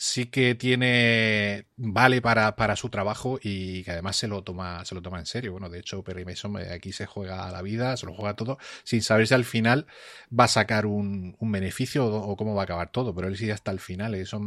[0.03, 4.95] sí que tiene vale para, para, su trabajo y que además se lo toma se
[4.95, 5.53] lo toma en serio.
[5.53, 8.57] Bueno, de hecho Perry Mason eh, aquí se juega la vida, se lo juega todo
[8.83, 9.87] sin saber si al final
[10.37, 13.53] va a sacar un, un beneficio o, cómo va a acabar todo, pero él sigue
[13.53, 14.41] hasta el final y eso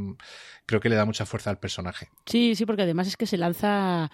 [0.67, 2.11] creo que le da mucha fuerza al personaje.
[2.27, 4.11] Sí, sí, porque además es que se lanza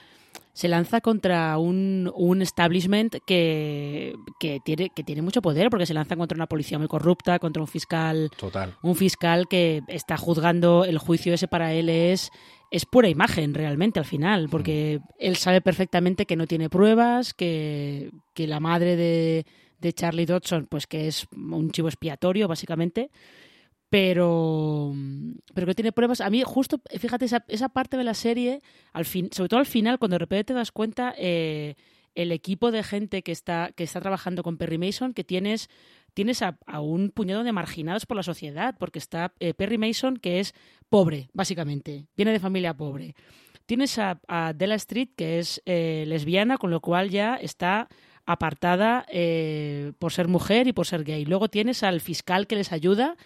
[0.52, 5.94] se lanza contra un, un establishment que, que, tiene, que tiene mucho poder, porque se
[5.94, 8.30] lanza contra una policía muy corrupta, contra un fiscal.
[8.36, 8.76] Total.
[8.82, 12.30] Un fiscal que está juzgando el juicio ese para él es,
[12.70, 15.14] es pura imagen realmente al final, porque mm.
[15.18, 19.46] él sabe perfectamente que no tiene pruebas, que, que la madre de,
[19.80, 23.10] de Charlie Dodson, pues que es un chivo expiatorio, básicamente
[23.92, 24.94] pero,
[25.52, 26.22] pero que tiene pruebas.
[26.22, 28.62] A mí, justo, fíjate, esa, esa parte de la serie,
[29.04, 31.74] sobre todo al final, cuando de repente te das cuenta, eh,
[32.14, 35.68] el equipo de gente que está, que está trabajando con Perry Mason, que tienes,
[36.14, 40.40] tienes a, un puñado de marginados por la sociedad, porque está eh, Perry Mason, que
[40.40, 40.54] es
[40.88, 43.14] pobre, básicamente, viene de familia pobre.
[43.66, 47.90] Tienes a, a Della Street, que es eh, lesbiana, con lo cual ya está
[48.24, 49.04] apartada
[49.98, 51.26] por ser mujer y por ser gay.
[51.26, 53.16] Luego tienes al fiscal que les ayuda,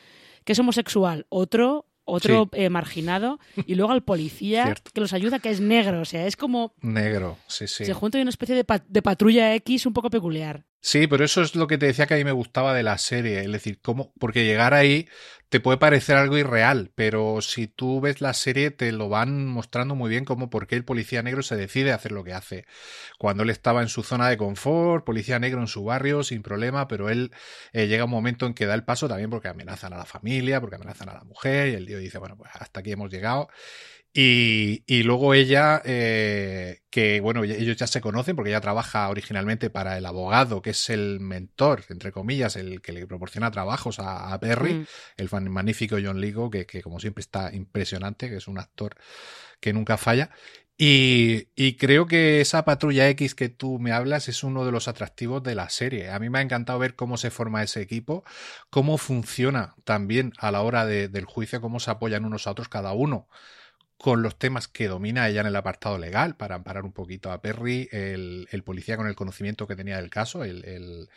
[0.46, 5.50] que es homosexual, otro otro eh, marginado y luego al policía que los ayuda que
[5.50, 7.84] es negro, o sea, es como negro, sí, sí.
[7.84, 10.64] Se junta una especie de, de patrulla X un poco peculiar.
[10.80, 12.96] Sí, pero eso es lo que te decía que a mí me gustaba de la
[12.96, 13.40] serie.
[13.40, 15.08] Es decir, cómo, porque llegar ahí
[15.48, 19.94] te puede parecer algo irreal, pero si tú ves la serie te lo van mostrando
[19.94, 22.66] muy bien como por qué el policía negro se decide a hacer lo que hace.
[23.18, 26.88] Cuando él estaba en su zona de confort, policía negro en su barrio, sin problema,
[26.88, 27.30] pero él
[27.72, 30.60] eh, llega un momento en que da el paso también porque amenazan a la familia,
[30.60, 33.48] porque amenazan a la mujer, y el tío dice, bueno, pues hasta aquí hemos llegado.
[34.18, 39.68] Y, y, luego ella, eh, que bueno, ellos ya se conocen porque ella trabaja originalmente
[39.68, 44.40] para el abogado, que es el mentor, entre comillas, el que le proporciona trabajos a,
[44.40, 44.86] Perry, mm.
[45.18, 48.96] el magnífico John Ligo, que, que, como siempre está impresionante, que es un actor
[49.60, 50.30] que nunca falla.
[50.78, 54.88] Y, y, creo que esa patrulla X que tú me hablas es uno de los
[54.88, 56.08] atractivos de la serie.
[56.08, 58.24] A mí me ha encantado ver cómo se forma ese equipo,
[58.70, 62.70] cómo funciona también a la hora de, del juicio, cómo se apoyan unos a otros
[62.70, 63.28] cada uno
[63.98, 67.40] con los temas que domina ella en el apartado legal para amparar un poquito a
[67.40, 71.08] Perry, el, el policía con el conocimiento que tenía del caso, el, el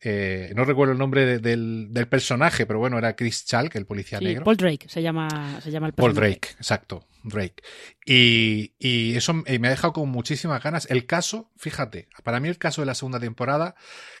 [0.00, 4.20] eh, no recuerdo el nombre del, del, personaje, pero bueno, era Chris Chalk, el policía
[4.20, 4.44] negro.
[4.44, 5.28] Paul Drake se llama,
[5.60, 6.14] se llama el personaje.
[6.14, 7.62] Paul Drake, exacto, Drake.
[8.06, 10.88] Y, y eso me ha dejado con muchísimas ganas.
[10.88, 13.74] El caso, fíjate, para mí el caso de la segunda temporada,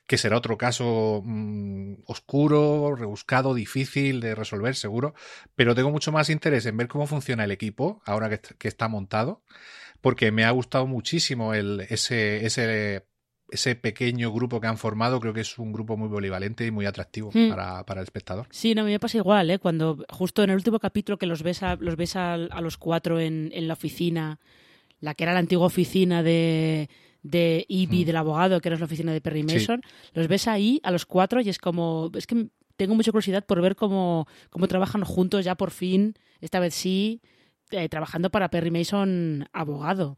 [0.08, 5.14] que será otro caso mmm, oscuro, rebuscado, difícil de resolver, seguro,
[5.54, 8.88] pero tengo mucho más interés en ver cómo funciona el equipo ahora que, que está
[8.88, 9.42] montado,
[10.00, 13.06] porque me ha gustado muchísimo el, ese, ese
[13.50, 16.84] ese pequeño grupo que han formado, creo que es un grupo muy polivalente y muy
[16.84, 17.48] atractivo Hmm.
[17.48, 18.46] para, para el espectador.
[18.50, 19.58] Sí, no, a mí me pasa igual, ¿eh?
[19.58, 22.76] Cuando justo en el último capítulo que los ves a, los, ves a, a los
[22.76, 24.38] cuatro en, en la oficina,
[25.00, 26.90] la que era la antigua oficina de,
[27.30, 28.06] de Ivy, Mm.
[28.06, 29.54] del abogado, que era la oficina de Perry Sí.
[29.54, 29.82] Mason,
[30.14, 32.10] los ves ahí a los cuatro y es como...
[32.14, 36.60] Es que tengo mucha curiosidad por ver cómo, cómo trabajan juntos ya por fin, esta
[36.60, 37.20] vez sí,
[37.72, 40.16] eh, trabajando para Perry Mason abogado.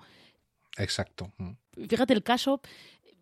[0.76, 1.32] Exacto.
[1.38, 1.86] Mm.
[1.88, 2.60] Fíjate, el caso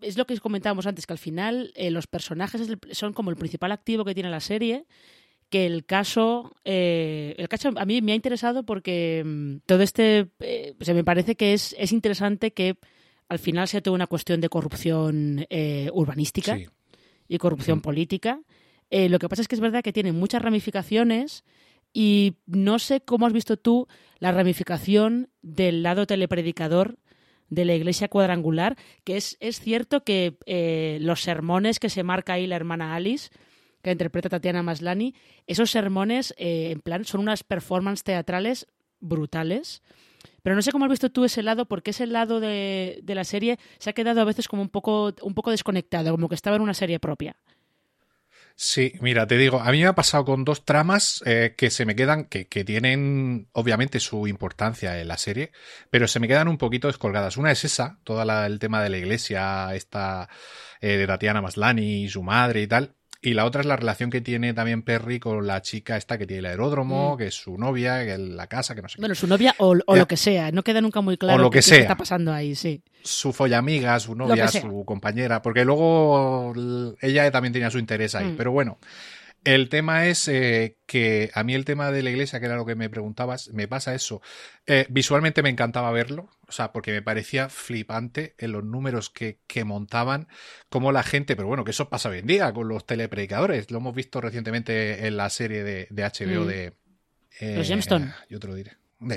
[0.01, 3.73] es lo que comentábamos antes, que al final eh, los personajes son como el principal
[3.73, 4.87] activo que tiene la serie,
[5.51, 10.29] que el caso, eh, el caso a mí me ha interesado porque mm, todo este,
[10.41, 12.77] eh, o sea, me parece que es, es interesante que
[13.29, 16.67] al final sea toda una cuestión de corrupción eh, urbanística Sí.
[17.29, 17.83] y corrupción Mm.
[17.83, 18.41] política.
[18.91, 21.45] Eh, lo que pasa es que es verdad que tiene muchas ramificaciones
[21.93, 23.87] y no sé cómo has visto tú
[24.19, 26.99] la ramificación del lado telepredicador
[27.51, 32.35] de la iglesia cuadrangular, que es, es cierto que eh, los sermones que se marca
[32.35, 33.31] ahí la hermana Alice,
[33.83, 35.15] que interpreta Tatiana Maslani,
[35.47, 38.67] esos sermones, eh, en plan, son unas performances teatrales
[39.01, 39.83] brutales.
[40.49, 43.25] Pero no sé cómo has visto tú ese lado, porque ese lado de, de la
[43.25, 46.57] serie se ha quedado a veces como un poco, un poco desconectado, como que estaba
[46.57, 47.37] en una serie propia.
[48.57, 51.85] Sí, mira, te digo, a mí me ha pasado con dos tramas eh, que se
[51.85, 55.53] me quedan, que, que tienen obviamente su importancia en la serie,
[55.91, 57.37] pero se me quedan un poquito descolgadas.
[57.37, 60.31] Una es esa, todo el tema de la iglesia, esta
[60.81, 62.95] eh, de Tatiana Maslani y su madre y tal.
[63.21, 66.27] Y la otra es la relación que tiene también Perry con la chica esta que
[66.27, 67.19] tiene el aeródromo, Mm.
[67.19, 69.03] que es su novia, que es la casa, que no sé qué.
[69.03, 71.57] Bueno, su novia o, o lo que sea, no queda nunca muy claro lo que
[71.59, 71.79] qué- qué sea.
[71.81, 72.81] está pasando ahí, sí.
[73.03, 76.53] su follamiga, su novia, su compañera, porque luego
[77.01, 78.27] ella también tenía su interés ahí.
[78.33, 78.37] Mm.
[78.37, 78.79] Pero bueno,
[79.45, 82.67] el tema es eh, que a mí el tema de la iglesia, que era lo
[82.67, 84.21] que me preguntabas, me pasa eso.
[84.67, 89.41] Eh, visualmente me encantaba verlo, o sea, porque me parecía flipante en los números que,
[89.47, 90.29] que montaban,
[90.69, 93.71] como la gente, pero bueno, que eso pasa hoy en día con los telepredicadores.
[93.71, 96.47] Lo hemos visto recientemente en la serie de, de HBO Mm.
[96.47, 96.73] de...
[97.41, 98.13] eh, Los Gemstone.
[98.29, 98.73] Yo te lo diré.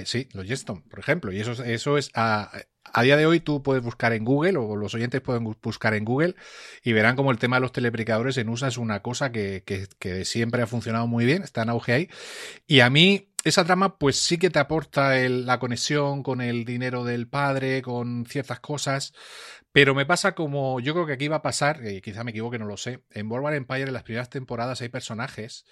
[0.05, 1.31] Sí, los Gemstone, por ejemplo.
[1.31, 2.11] Y eso, es- eso es.
[2.13, 2.51] A,
[2.93, 5.95] a día de hoy tú puedes buscar en Google, o los oyentes pueden bu- buscar
[5.95, 6.35] en Google,
[6.83, 10.25] y verán como el tema de los telepredicadores en USA es una cosa que, que,
[10.25, 12.09] siempre ha funcionado muy bien, está en auge ahí.
[12.67, 16.65] Y a mí, esa trama, pues sí que te aporta el- la conexión con el
[16.65, 19.13] dinero del padre, con ciertas cosas.
[19.71, 22.59] Pero me pasa como yo creo que aquí va a pasar, y quizá me equivoque,
[22.59, 23.03] no lo sé.
[23.11, 25.65] En World Empire en las primeras temporadas hay personajes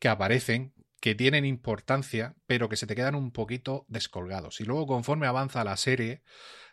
[0.00, 4.60] que aparecen, que tienen importancia, pero que se te quedan un poquito descolgados.
[4.60, 6.22] Y luego, conforme avanza la serie,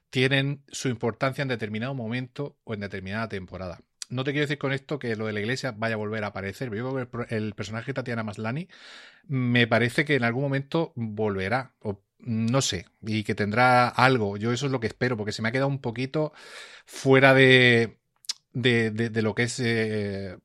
[0.09, 3.81] tienen su importancia en determinado momento o en determinada temporada.
[4.09, 6.27] No te quiero decir con esto que lo de la iglesia vaya a volver a
[6.27, 8.67] aparecer, pero yo que el, personaje de Tatiana Maslani
[9.27, 14.37] me parece que en algún momento volverá, o no sé, y que tendrá algo.
[14.37, 16.33] Yo eso es lo que espero, porque se me ha quedado un poquito
[16.85, 17.97] fuera de,
[18.53, 20.37] de, de- de lo que es eh,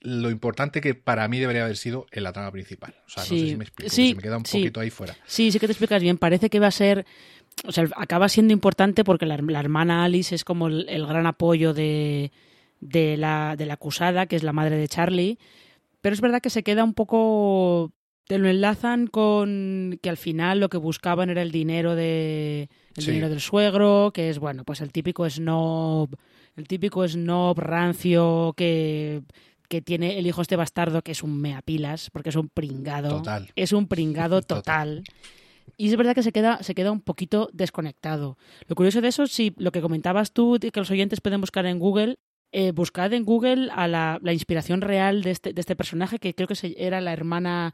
[0.00, 2.94] lo importante que para mí debería haber sido en la trama principal.
[3.06, 4.58] O sea, no Sí, sé si me explico, que sí, se me queda un sí.
[4.58, 5.14] poquito ahí fuera.
[5.26, 6.16] Sí, sí que te explicas bien.
[6.18, 7.04] Parece que va a ser.
[7.66, 11.26] O sea, acaba siendo importante porque la, la hermana Alice es como el, el gran
[11.26, 12.32] apoyo de,
[12.80, 15.38] de, la, de la acusada, que es la madre de Charlie.
[16.00, 17.92] Pero es verdad que se queda un poco.
[18.26, 22.70] Te lo enlazan con que al final lo que buscaban era el dinero de.
[22.96, 26.08] El dinero del suegro, que es, bueno, pues el típico snob.
[26.56, 29.22] El típico snob rancio que
[29.70, 33.48] que tiene el hijo este bastardo que es un meapilas porque es un pringado Total.
[33.56, 34.58] es un pringado Total.
[34.58, 35.04] total.
[35.76, 38.36] Y es verdad que se queda, se queda un poquito desconectado.
[38.66, 41.78] Lo curioso de eso, sí, lo que comentabas tú, que los oyentes pueden buscar en
[41.78, 42.18] Google,
[42.52, 46.34] eh, buscad en Google a la, la inspiración real de este, de este personaje, que
[46.34, 47.72] creo que se- era la hermana,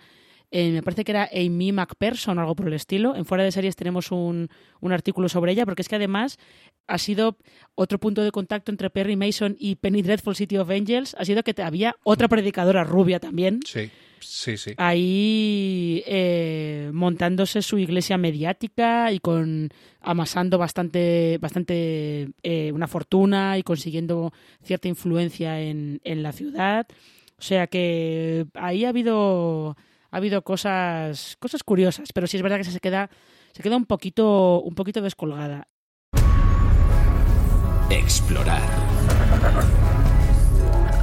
[0.51, 3.17] eh, me parece que era Amy McPherson o algo por el estilo.
[3.17, 4.49] En Fuera de Series tenemos un,
[4.81, 6.39] un artículo sobre ella, porque es que además
[6.87, 7.37] ha sido
[7.75, 11.43] otro punto de contacto entre Perry Mason y Penny Dreadful City of Angels, ha sido
[11.43, 14.73] que había otra predicadora rubia también Sí, sí, sí.
[14.77, 23.63] ahí eh, montándose su iglesia mediática y con amasando bastante bastante eh, una fortuna y
[23.65, 24.33] consiguiendo
[24.63, 26.87] cierta influencia en, en la ciudad
[27.39, 29.77] o sea que ahí ha habido
[30.11, 33.11] ha habido cosas cosas curiosas pero sí es verdad que se queda
[33.53, 35.69] se queda un poquito un poquito descolgada
[37.91, 38.63] Explorar.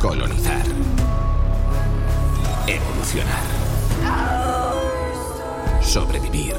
[0.02, 0.66] Colonizar.
[2.68, 3.44] Evolucionar.
[5.82, 6.56] Sobrevivir.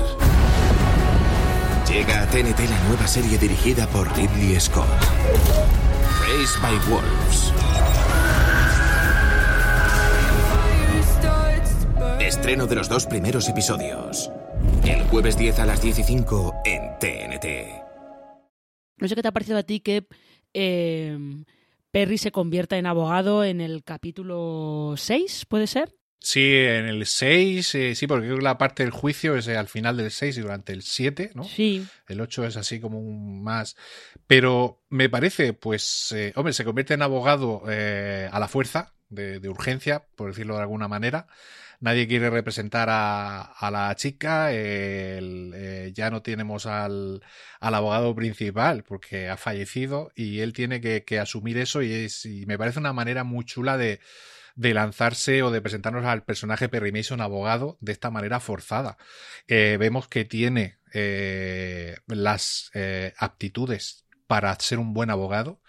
[1.87, 4.89] Llega a TNT la nueva serie dirigida por Ridley Scott.
[6.27, 7.53] Raised by Wolves.
[12.27, 14.31] Estreno de los dos primeros episodios.
[14.83, 16.01] El jueves 10 a las 15
[16.65, 17.47] en TNT.
[18.97, 20.07] No sé qué te ha parecido a ti que
[20.55, 21.19] eh,
[21.91, 25.95] Perry se convierta en abogado en el capítulo 6, ¿puede ser?
[26.19, 29.59] Sí, en el 6, eh, sí, porque creo que la parte del juicio es eh,
[29.59, 31.45] al final del 6 y durante el 7, ¿no?
[31.45, 31.87] Sí.
[32.09, 33.77] El 8 es así como un más.
[34.27, 39.49] Pero me parece, pues, eh, hombre, se convierte en abogado a la fuerza, de, de,
[39.51, 41.27] urgencia, por decirlo de alguna manera.
[41.81, 47.23] Nadie quiere representar a, la chica, el, ya no tenemos al,
[47.61, 52.47] al, abogado principal porque ha fallecido y él tiene que, asumir eso y, es, y
[52.47, 54.01] me parece una manera muy chula de
[54.57, 58.97] lanzarse o de presentarnos al personaje Perry Mason abogado de esta manera forzada.
[59.49, 65.61] Eh, vemos que tiene eh, las eh, aptitudes para ser un buen abogado,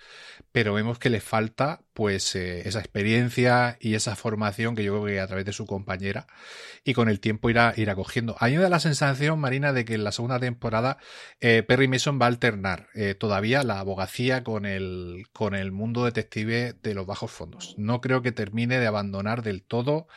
[0.51, 5.05] pero vemos que le falta pues eh, esa experiencia y esa formación que yo creo
[5.05, 6.27] que a través de su compañera
[6.83, 8.35] y con el tiempo irá, irá cogiendo.
[8.39, 10.97] A mí me da la sensación, Marina, de que en la segunda temporada
[11.41, 16.05] eh, Perry Mason va a alternar eh, todavía la abogacía con el, con el mundo
[16.05, 17.75] detective de los bajos fondos.
[17.77, 20.07] No creo que termine de abandonar del todo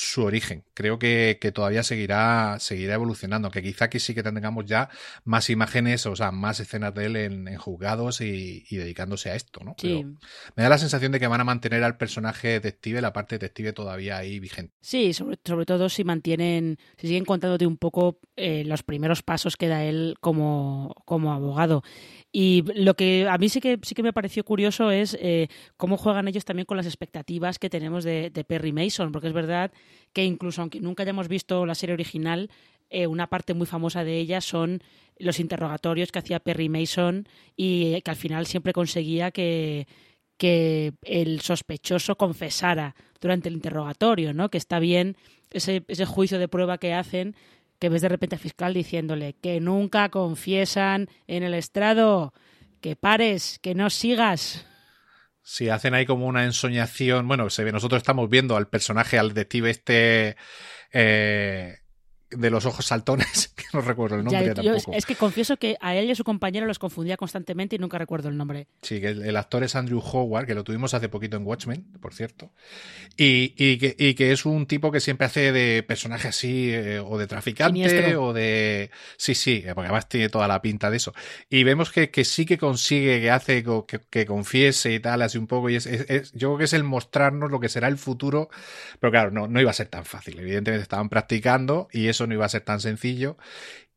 [0.00, 0.64] su origen.
[0.72, 4.88] Creo que, que, todavía seguirá, seguirá evolucionando, que quizá que sí que tengamos ya
[5.24, 9.34] más imágenes, o sea, más escenas de él en, en juzgados y, y, dedicándose a
[9.34, 9.74] esto, ¿no?
[9.76, 9.88] Sí.
[9.88, 10.18] Pero
[10.56, 13.74] me da la sensación de que van a mantener al personaje detective, la parte detective
[13.74, 14.74] todavía ahí vigente.
[14.80, 19.56] Sí, sobre, sobre todo si mantienen, si siguen contándote un poco eh, los primeros pasos
[19.58, 21.82] que da él como, como abogado.
[22.32, 25.96] Y lo que a mí sí que sí que me pareció curioso es eh, cómo
[25.96, 29.72] juegan ellos también con las expectativas que tenemos de, de, Perry Mason, porque es verdad
[30.12, 32.50] que incluso aunque nunca hayamos visto la serie original,
[32.90, 34.82] eh, una parte muy famosa de ella son
[35.18, 39.86] los interrogatorios que hacía Perry Mason y que al final siempre conseguía que,
[40.36, 44.50] que el sospechoso confesara durante el interrogatorio, ¿no?
[44.50, 45.16] Que está bien
[45.52, 47.36] ese, ese juicio de prueba que hacen
[47.80, 52.34] que ves de repente al fiscal diciéndole que nunca confiesan en el estrado,
[52.80, 54.66] que pares, que no sigas.
[55.42, 57.26] Sí, hacen ahí como una ensoñación.
[57.26, 60.36] Bueno, se ve, nosotros estamos viendo al personaje, al detective este
[60.92, 61.79] eh,
[62.30, 64.92] de los ojos saltones, que no recuerdo el nombre Ya, yo- tampoco.
[64.96, 67.98] es que confieso que a él y a su compañero los confundía constantemente y nunca
[67.98, 68.66] recuerdo el nombre.
[68.82, 71.84] Sí, que el, el actor es Andrew Howard, que lo tuvimos hace poquito en Watchmen,
[72.00, 72.50] por cierto.
[73.16, 77.00] Y, y, que, y que es un tipo que siempre hace de personaje así, eh,
[77.00, 78.24] o de traficante, Siniestro.
[78.24, 78.90] o de.
[79.16, 81.12] Sí, sí, porque además tiene toda la pinta de eso.
[81.48, 85.36] Y vemos que, que sí que consigue, que hace que, que confiese y tal, así
[85.38, 85.68] un poco.
[85.70, 88.48] Y es, es- es- yo creo que es el mostrarnos lo que será el futuro.
[89.00, 90.38] Pero claro, no, no iba a ser tan fácil.
[90.38, 93.36] Evidentemente estaban practicando y eso no iba a ser tan sencillo.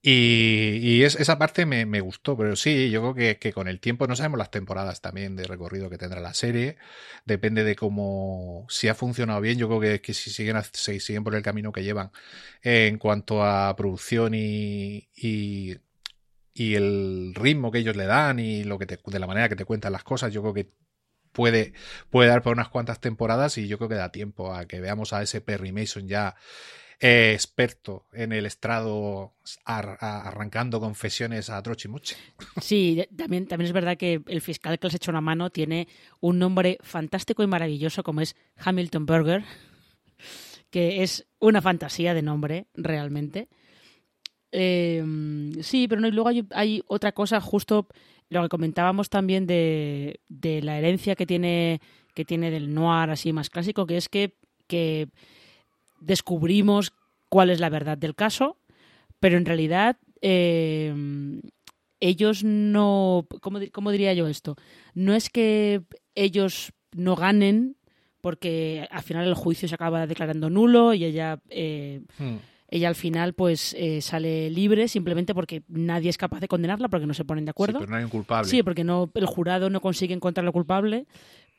[0.06, 4.06] Y, y es- esa parte me, gustó, pero sí, yo creo que, con el tiempo
[4.06, 6.78] no sabemos las temporadas también de recorrido que tendrá la serie.
[7.26, 11.42] Depende de cómo, si ha funcionado bien, yo creo que, si siguen, siguen por el
[11.42, 12.12] camino que llevan
[12.62, 15.10] en cuanto a producción y,
[16.56, 19.94] el ritmo que ellos le dan y lo que de la manera que te cuentan
[19.94, 20.72] las cosas, yo creo que
[21.32, 21.74] puede,
[22.10, 25.14] puede dar por unas cuantas temporadas y yo creo que da tiempo a que veamos
[25.14, 26.36] a ese Perry Mason ya
[27.00, 29.34] eh, experto en el estrado
[29.66, 32.16] arrancando confesiones a trochimuche.
[32.62, 35.88] Sí, también, también es verdad que el fiscal que les echó una mano tiene
[36.20, 39.44] un nombre fantástico y maravilloso como es Hamilton Burger,
[40.70, 43.50] que es una fantasía de nombre realmente.
[44.52, 45.04] Eh,
[45.62, 47.88] sí, pero no, y luego hay, hay otra cosa, justo
[48.30, 51.82] lo que comentábamos también de, de la herencia que tiene,
[52.14, 54.36] que tiene del noir así más clásico, que es que,
[54.68, 55.10] que
[56.04, 56.94] descubrimos
[57.30, 58.58] cuál es la verdad del caso,
[59.20, 60.94] pero en realidad eh,
[62.00, 64.56] ellos no, ¿cómo, cómo diría yo esto?
[64.94, 65.82] No es que
[66.16, 67.78] ellos no ganen
[68.22, 72.38] porque al final el juicio se acaba declarando nulo y ella eh, Hmm.
[72.70, 77.06] ella al final pues eh, sale libre simplemente porque nadie es capaz de condenarla porque
[77.06, 77.80] no se ponen de acuerdo.
[77.80, 78.50] Sí, pero no hay un culpable.
[78.50, 81.06] Sí, porque no, el jurado no consigue encontrarlo culpable,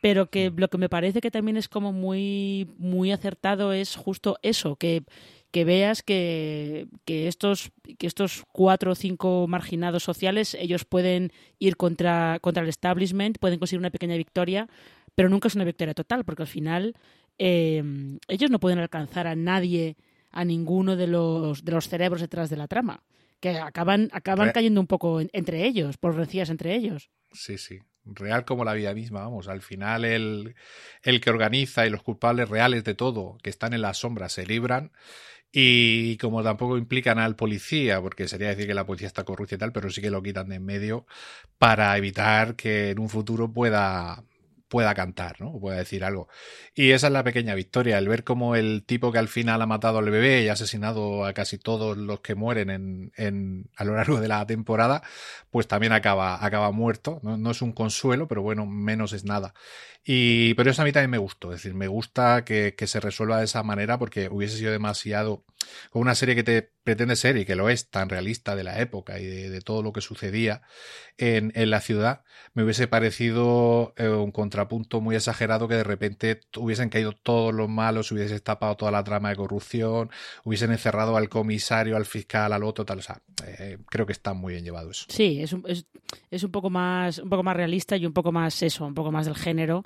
[0.04, 4.36] pero que lo que me parece que también es como muy, muy acertado es justo
[4.42, 5.02] eso, que,
[5.50, 11.78] que veas que, que estos, que estos cuatro o cinco marginados sociales, ellos pueden ir
[11.78, 14.68] contra, contra el establishment, pueden conseguir una pequeña victoria,
[15.14, 16.94] pero nunca es una victoria total, porque al final
[17.38, 17.82] eh,
[18.28, 19.96] ellos no pueden alcanzar a nadie,
[20.32, 23.02] a ninguno de los, de los cerebros detrás de la trama.
[23.40, 27.08] Que acaban, acaban cayendo un poco en- entre ellos, por rencillas entre ellos.
[27.32, 27.78] Sí, sí.
[28.06, 29.48] Real como la vida misma, vamos.
[29.48, 30.54] Al final el,
[31.02, 34.46] el que organiza y los culpables reales de todo, que están en la sombra, se
[34.46, 34.92] libran.
[35.52, 39.58] Y como tampoco implican al policía, porque sería decir que la policía está corrupta y
[39.58, 41.06] tal, pero sí que lo quitan de en medio
[41.58, 44.24] para evitar que en un futuro pueda
[44.74, 45.52] pueda cantar, ¿no?
[45.60, 46.26] Pueda decir algo.
[46.74, 49.66] Y esa es la pequeña victoria, el ver cómo el tipo que al final ha
[49.66, 53.94] matado al bebé y asesinado a casi todos los que mueren en, en a lo
[53.94, 55.04] largo de la temporada,
[55.52, 57.20] pues también acaba, acaba muerto.
[57.22, 59.54] no es un consuelo, pero bueno, menos es nada.
[60.06, 63.00] Y, pero eso a mí también me gustó, es decir, me gusta que, que se
[63.00, 65.44] resuelva de esa manera porque hubiese sido demasiado,
[65.90, 68.80] con una serie que te pretende ser y que lo es tan realista de la
[68.80, 70.60] época y de, todo lo que sucedía
[71.16, 76.40] en, en, la ciudad, me hubiese parecido eh, un contrapunto muy exagerado que de repente
[76.58, 80.10] hubiesen caído todos los malos, hubiese tapado toda la trama de corrupción,
[80.44, 84.34] hubiesen encerrado al comisario, al fiscal, al otro, tal, o sea, eh, creo que está
[84.34, 85.06] muy bien llevado eso.
[85.08, 85.86] Sí, es un, es,
[86.30, 89.10] es un poco más, un poco más realista y un poco más eso, un poco
[89.10, 89.84] más del género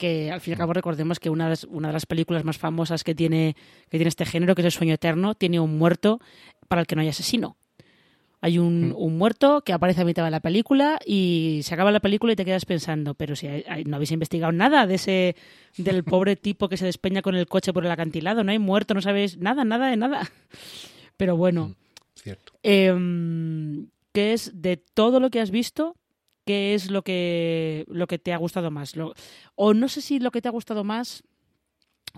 [0.00, 2.56] que al fin y al cabo recordemos que una de, una de las películas más
[2.56, 3.54] famosas que tiene,
[3.90, 6.20] que tiene este género, que es El sueño eterno, tiene un muerto
[6.68, 7.58] para el que no hay asesino.
[8.40, 8.94] Hay un, mm.
[8.96, 12.36] un, muerto que aparece a mitad de la película y se acaba la película y
[12.36, 15.36] te quedas pensando, pero si hay, hay, no habéis investigado nada de ese
[15.76, 18.94] del pobre tipo que se despeña con el coche por el acantilado, no hay muerto,
[18.94, 20.30] no sabéis nada, nada de nada.
[21.18, 21.74] Pero bueno, mm,
[22.14, 22.54] cierto.
[22.62, 25.94] Eh, ¿qué es de todo lo que has visto?
[26.50, 28.96] Qué es lo que, lo que te ha gustado más.
[28.96, 29.14] Lo,
[29.54, 31.22] o no sé si lo que te ha gustado más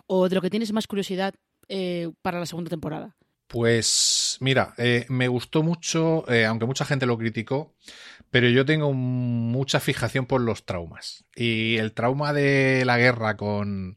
[0.06, 1.34] o de lo que tienes más curiosidad
[1.68, 3.14] eh, para la segunda temporada.
[3.46, 7.74] Pues mira, eh, me gustó mucho, eh, aunque mucha gente lo criticó,
[8.30, 11.26] pero yo tengo mucha fijación por los traumas.
[11.36, 13.96] Y el trauma de la guerra con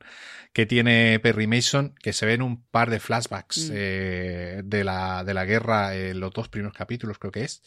[0.51, 3.73] que tiene Perry Mason, que se ve en un par de flashbacks mm.
[3.73, 7.61] eh, de, la, de la guerra en los dos primeros capítulos, creo que es.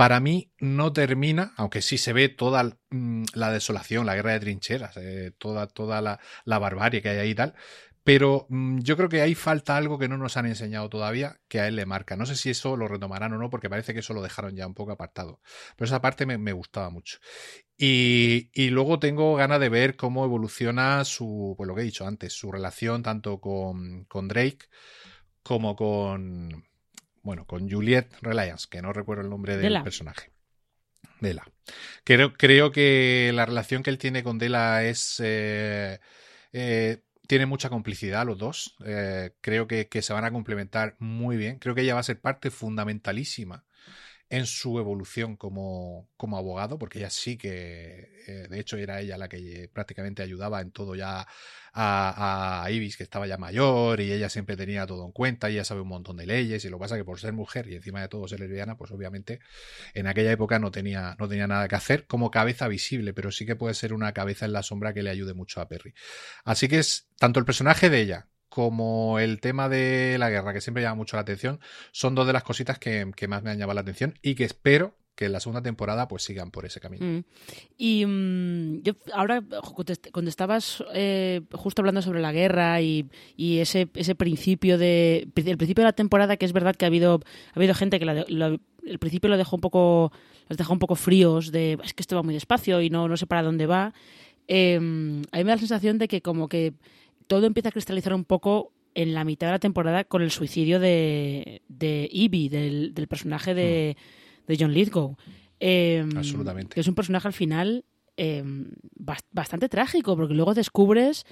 [0.00, 4.40] Para mí no termina, aunque sí se ve toda mm, la desolación, la guerra de
[4.40, 7.54] trincheras, eh, toda, toda la, la, barbarie que hay ahí y tal,
[8.02, 11.60] pero mmm, yo creo que ahí falta algo que no nos han enseñado todavía que
[11.60, 12.16] a él le marca.
[12.16, 14.66] No sé si eso lo retomarán o no, porque parece que eso lo dejaron ya
[14.66, 15.42] un poco apartado.
[15.76, 17.18] Pero esa parte me, me gustaba mucho.
[17.76, 22.06] Y, y, luego tengo ganas de ver cómo evoluciona su, pues lo que he dicho
[22.06, 24.66] antes, su relación tanto con, con Drake
[25.42, 26.69] como con,
[27.22, 29.84] bueno, con Juliet Reliance, que no recuerdo el nombre del Dela.
[29.84, 30.30] personaje.
[31.20, 31.46] Dela.
[32.04, 35.20] Creo, creo que la relación que él tiene con Dela es...
[35.22, 36.00] Eh,
[36.52, 38.76] eh, tiene mucha complicidad los dos.
[38.84, 41.60] Eh, creo que, que, se van a complementar muy bien.
[41.60, 43.64] Creo que ella va a ser parte fundamentalísima
[44.30, 49.18] en su evolución como, como abogado, porque ella sí que, eh, de hecho, era ella
[49.18, 51.26] la que prácticamente ayudaba en todo ya
[51.72, 55.64] a, a, Ibis, que estaba ya mayor, y ella siempre tenía todo en cuenta, ella
[55.64, 58.00] sabe un montón de leyes, y lo que pasa que por ser mujer y encima
[58.02, 59.40] de todo ser lesbiana, pues obviamente
[59.94, 63.46] en aquella época no tenía, no tenía nada que hacer como cabeza visible, pero sí
[63.46, 65.92] que puede ser una cabeza en la sombra que le ayude mucho a Perry.
[66.44, 70.60] Así que es tanto el personaje de ella como el tema de la guerra, que
[70.60, 71.60] siempre llama mucho la atención,
[71.92, 74.96] son dos de las cositas que, más me han llamado la atención y que espero
[75.14, 77.06] que en la segunda temporada pues sigan por ese camino.
[77.06, 77.24] Mm.
[77.78, 79.42] Y um, yo ahora,
[80.12, 85.82] cuando estabas eh, justo hablando sobre la guerra y, ese, ese principio de el principio
[85.82, 87.20] de la temporada, que es verdad que ha habido,
[87.54, 90.10] ha habido gente que el principio lo dejó un poco,
[90.48, 93.16] los dejó un poco fríos, de es que esto va muy despacio y no, no
[93.16, 93.92] sé para dónde va.
[94.48, 96.72] Eh, a mí me da la sensación de que como que
[97.30, 100.80] todo empieza a cristalizar un poco en la mitad de la temporada con el suicidio
[100.80, 104.46] de, de Evie, del, del personaje de, mm.
[104.48, 105.16] de, John Lithgow.
[105.60, 106.74] Eh, Absolutamente.
[106.74, 107.84] Que es un personaje al final
[108.16, 108.42] eh,
[109.30, 111.24] bastante trágico, porque luego descubres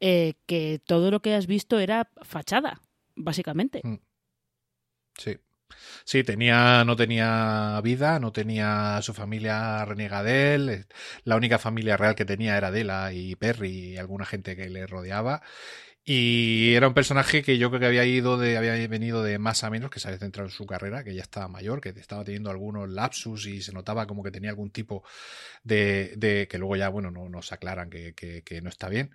[0.00, 2.80] eh, que todo lo que has visto era fachada,
[3.14, 3.82] básicamente.
[3.84, 3.98] Mm.
[5.18, 5.36] Sí.
[6.04, 10.86] Sí, tenía, no tenía vida, no tenía su familia reniega de él.
[11.24, 14.86] La única familia real que tenía era Dela y Perry y alguna gente que le
[14.86, 15.42] rodeaba.
[16.04, 19.62] Y era un personaje que yo creo que había ido de, había venido de más
[19.62, 22.24] a menos, que se había centrado en su carrera, que ya estaba mayor, que estaba
[22.24, 25.04] teniendo algunos lapsus y se notaba como que tenía algún tipo
[25.64, 29.12] de, de que luego ya, bueno, no nos aclaran que, que, que no está bien.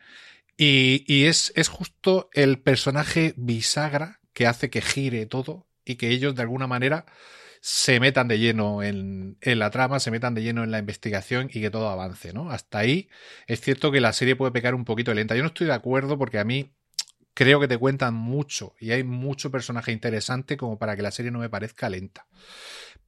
[0.57, 6.09] Y, y es, es justo el personaje bisagra que hace que gire todo y que
[6.09, 7.05] ellos de alguna manera
[7.61, 11.49] se metan de lleno en, en, la trama, se metan de lleno en la investigación
[11.51, 12.51] y que todo avance, ¿no?
[12.51, 13.09] Hasta ahí
[13.47, 15.35] es cierto que la serie puede pecar un poquito de lenta.
[15.35, 16.71] Yo no estoy de acuerdo porque a mí
[17.37, 21.29] creo que te cuentan mucho y hay mucho personaje interesante como para que la serie
[21.31, 22.25] no me parezca lenta.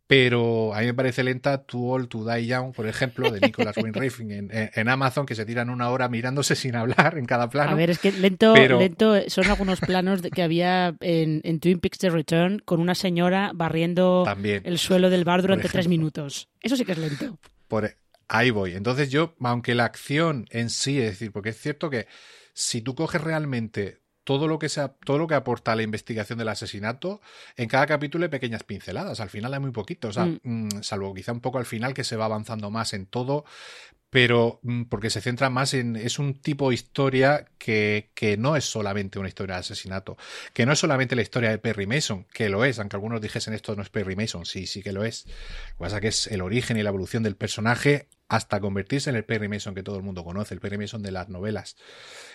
[0.10, 3.78] Pero a mí me parece lenta Too Old to Die Young, por ejemplo, de Nicholas
[3.78, 7.70] Windrafing en, en, Amazon, que se tiran una hora mirándose sin hablar en cada plano.
[7.70, 8.80] A ver, es que lento, pero...
[8.80, 13.52] lento son algunos planos que había en, en, Twin Peaks The Return con una señora
[13.54, 16.50] barriendo También, el suelo del bar durante tres minutos.
[16.60, 17.38] Eso sí que es lento.
[17.68, 17.96] Por,
[18.30, 18.74] ahí voy.
[18.74, 22.08] Entonces yo, aunque la acción en sí, es decir, porque es cierto que
[22.54, 24.00] si tú coges realmente
[24.30, 27.20] todo lo que sea, todo lo que aporta a la investigación del asesinato,
[27.58, 29.20] en cada capítulo hay pequeñas pinceladas.
[29.22, 30.84] Al final hay muy poquito, o sea, mm.
[30.84, 33.44] salvo quizá un poco al final que se va avanzando más en todo.
[34.10, 35.96] Pero mm, porque se centra más en.
[35.96, 40.18] Es un tipo de historia que, que, no es solamente una historia de asesinato,
[40.54, 43.54] que no es solamente la historia de Perry Mason, que lo es, aunque algunos dijesen
[43.54, 45.26] esto no es Perry Mason, sí, sí que lo es.
[45.26, 49.10] Lo que pasa es que es el origen y la evolución del personaje hasta convertirse
[49.10, 51.76] en el Perry Mason que todo el mundo conoce, el Perry Mason de las novelas.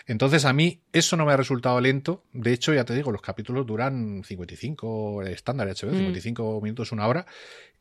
[0.07, 2.25] Entonces a mí eso no me ha resultado lento.
[2.33, 7.07] De hecho, ya te digo, los capítulos duran 55, el estándar HBO, 55 minutos, una
[7.07, 7.27] hora.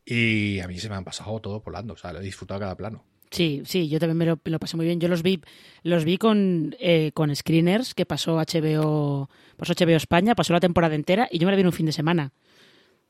[0.06, 1.96] Y a mí se me han pasado todo volando.
[1.96, 3.04] O sea, lo he disfrutado cada plano.
[3.34, 5.00] Sí, sí, yo también me lo, pasé muy bien.
[5.00, 5.42] Yo los vi,
[5.82, 9.28] los vi con, eh, con screeners que pasó HBO,
[9.58, 11.88] pasó HBO España, pasó la temporada entera y yo me la vi en un fin
[11.88, 12.32] de semana.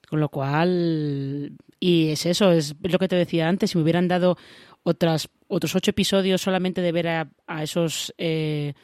[0.07, 4.07] Con lo cual, y es eso, es lo que te decía antes, si me hubieran
[4.07, 4.37] dado
[4.83, 7.27] otras, otros ocho episodios solamente de ver a,
[7.61, 8.75] esos, eh,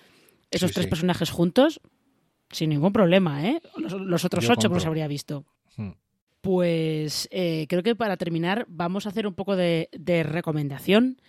[0.52, 1.80] esos tres personajes juntos,
[2.52, 3.62] sin ningún problema, ¿eh?
[3.78, 5.46] Los, otros ocho los habría visto.
[5.78, 5.92] Hmm.
[6.42, 9.90] Pues eh, creo que para terminar vamos a hacer un poco de,
[10.24, 11.22] recomendación.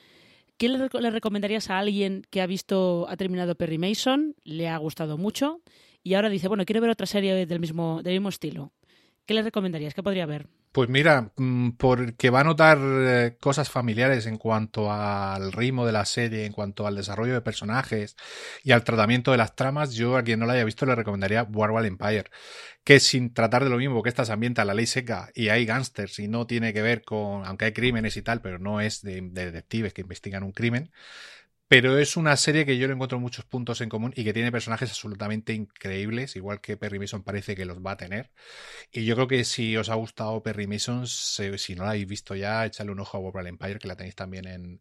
[0.57, 5.19] ¿Qué le, recomendarías a alguien que ha visto, ha terminado Perry Mason, le ha gustado
[5.19, 5.63] mucho
[6.03, 8.73] y ahora dice, bueno, quiero ver otra serie del mismo, del mismo estilo?
[9.27, 9.95] ¿Qué le recomendarías?
[9.95, 10.49] ¿Qué podría ver?
[10.73, 15.91] Pues mira, mm, porque va a notar eh, cosas familiares en cuanto al ritmo de
[15.91, 18.15] la serie, en cuanto al desarrollo de personajes
[18.63, 21.43] y al tratamiento de las tramas, yo a quien no la haya visto le recomendaría
[21.43, 22.31] Warwall Empire,
[22.85, 25.67] que sin tratar de lo mismo que esta se ambienta la ley seca y hay
[25.67, 29.03] gángsters y no tiene que ver con, aunque hay crímenes y tal, pero no es
[29.03, 30.93] de detectives que investigan un crimen,
[31.71, 34.51] pero es una serie que yo le encuentro muchos puntos en común y que tiene
[34.51, 38.33] personajes absolutamente increíbles, igual que Perry Mason parece que los va a tener.
[38.91, 42.35] Y yo creo que si os ha gustado Perry Mason, si no la habéis visto
[42.35, 44.81] ya, échale un ojo a Warble Empire, que la tenéis también en,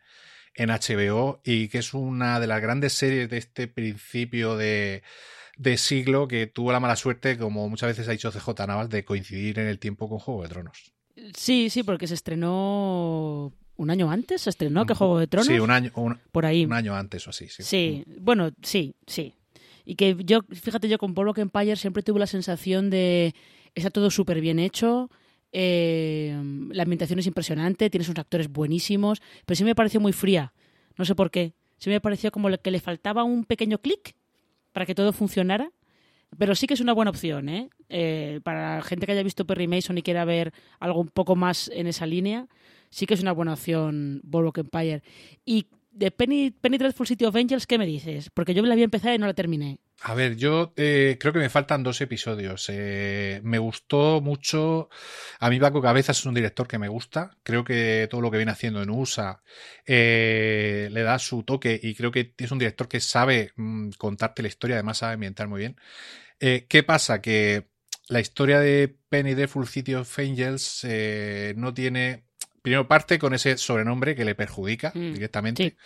[0.56, 5.04] en HBO, y que es una de las grandes series de este principio de,
[5.58, 9.06] de siglo que tuvo la mala suerte, como muchas veces ha dicho CJ Navas, de
[9.06, 10.92] coincidir en el tiempo con Juego de Tronos.
[11.36, 15.48] Sí, sí, porque se estrenó un año antes se estrenó que Juego de Tronos.
[15.48, 15.92] Sí, un año,
[16.32, 16.66] por ahí.
[16.66, 17.48] Un año antes o así.
[17.48, 17.64] Sí.
[17.64, 19.34] sí, bueno, sí, sí.
[19.86, 23.34] Y que yo, fíjate, yo con Polo Empire siempre tuve la sensación de
[23.74, 25.10] está todo súper bien hecho,
[25.54, 26.38] eh,
[26.72, 30.54] la ambientación es impresionante, tienes unos actores buenísimos, pero sí me pareció muy fría.
[30.98, 31.54] No sé por qué.
[31.78, 34.16] Sí me pareció como que le faltaba un pequeño clic
[34.74, 35.72] para que todo funcionara.
[36.38, 37.70] Pero sí que es una buena opción, ¿eh?
[37.88, 38.40] ¿eh?
[38.44, 41.88] Para gente que haya visto Perry Mason y quiera ver algo un poco más en
[41.88, 42.48] esa línea,
[42.90, 45.04] sí que es una buena opción Boardwalk Empire.
[45.46, 48.30] Y de Penny, Penny Dreadful City of Angels, ¿qué me dices?
[48.34, 49.80] Porque yo la había empezado y no la terminé.
[50.02, 52.68] A ver, yo eh, creo que me faltan dos episodios.
[52.70, 54.90] Eh, me gustó mucho.
[55.40, 57.38] A mí Baco Cabezas es un director que me gusta.
[57.44, 59.42] Creo que todo lo que viene haciendo en USA
[59.86, 64.42] eh, le da su toque y creo que es un director que sabe mm, contarte
[64.42, 65.76] la historia, además sabe ambientar muy bien.
[66.40, 67.22] ¿Qué pasa?
[67.22, 67.68] Que
[68.08, 70.88] la historia de Penny Dreadful City of Angels
[71.58, 72.29] no tiene
[72.62, 75.78] primero parte con ese sobrenombre que le perjudica mm, directamente.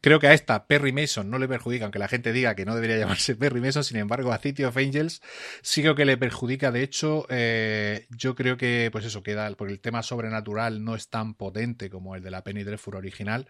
[0.00, 2.74] Creo que a esta Perry Mason no le perjudica, aunque la gente diga que no
[2.74, 5.22] debería llamarse Perry Mason, sin embargo a City of Angels
[5.62, 6.70] sí creo que le perjudica.
[6.70, 11.08] De hecho, eh, yo creo que, pues eso, queda, porque el tema sobrenatural no es
[11.08, 13.48] tan potente como el de la Penny Dreadful original,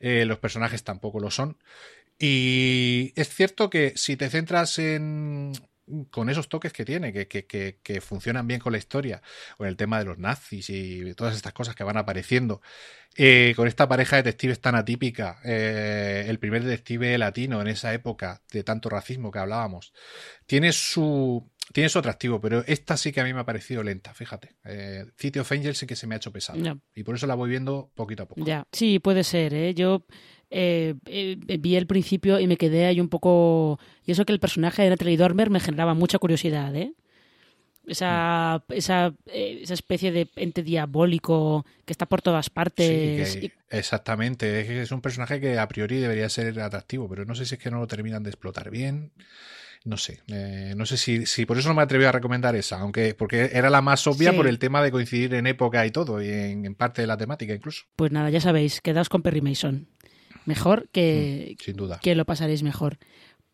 [0.00, 1.58] eh, los personajes tampoco lo son.
[2.18, 5.52] Y es cierto que si te centras en,
[6.10, 9.22] con esos toques que tiene, que, que, que, funcionan bien con la historia,
[9.56, 12.60] con el tema de los nazis y todas estas cosas que van apareciendo,
[13.16, 17.94] eh, con esta pareja de detectives tan atípica, eh, el primer detective latino en esa
[17.94, 19.92] época de tanto racismo que hablábamos,
[20.46, 24.12] tiene su, tiene su atractivo, pero esta sí que a mí me ha parecido lenta,
[24.12, 24.56] fíjate.
[24.64, 26.58] Eh, City of Angels sí que se me ha hecho pesado.
[26.94, 28.44] Y por eso la voy viendo poquito a poco.
[28.44, 29.54] Ya, sí, puede ser.
[29.54, 29.74] ¿eh?
[29.74, 30.04] Yo
[30.50, 33.78] eh, eh, vi el principio y me quedé ahí un poco...
[34.04, 36.92] Y eso que el personaje de Natalie Dormer me generaba mucha curiosidad, ¿eh?
[37.86, 38.72] Esa, mm.
[38.72, 43.38] esa, esa especie de ente diabólico que está por todas partes.
[43.70, 47.60] Exactamente, es un personaje que a priori debería ser atractivo, pero no sé si es
[47.60, 49.12] que no lo terminan de explotar bien.
[49.84, 50.20] No sé,
[50.74, 53.70] no sé si, si por eso no me atreví a recomendar esa, aunque porque era
[53.70, 56.74] la más obvia por el tema de coincidir en época y todo, y en, en,
[56.74, 57.84] parte de la temática incluso.
[57.94, 59.86] Pues nada, ya sabéis, quedaos con Perry Mason
[60.46, 62.00] mejor que, mm, sin duda.
[62.02, 62.98] que lo pasaréis mejor.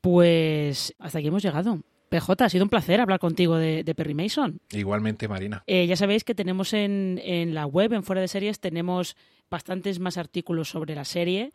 [0.00, 1.80] Pues hasta aquí hemos llegado.
[2.08, 4.60] PJ, ha sido un placer hablar contigo de, Perry Mason.
[4.70, 5.64] Igualmente, Marina.
[5.66, 9.16] Eh, ya sabéis que tenemos en, en, la web, en Fuera de Series, tenemos
[9.50, 11.52] bastantes más artículos sobre la serie.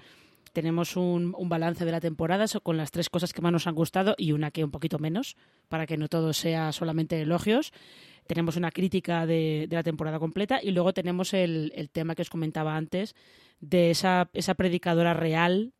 [0.53, 3.75] Tenemos un, un, balance de la temporada con las tres cosas que más nos han
[3.75, 5.35] gustado y una que un poquito menos,
[5.67, 7.71] para que no todo sea solamente elogios.
[8.27, 12.29] Tenemos una crítica de, de la temporada completa y luego tenemos el, tema que os
[12.29, 13.15] comentaba antes
[13.59, 15.73] de esa, predicadora real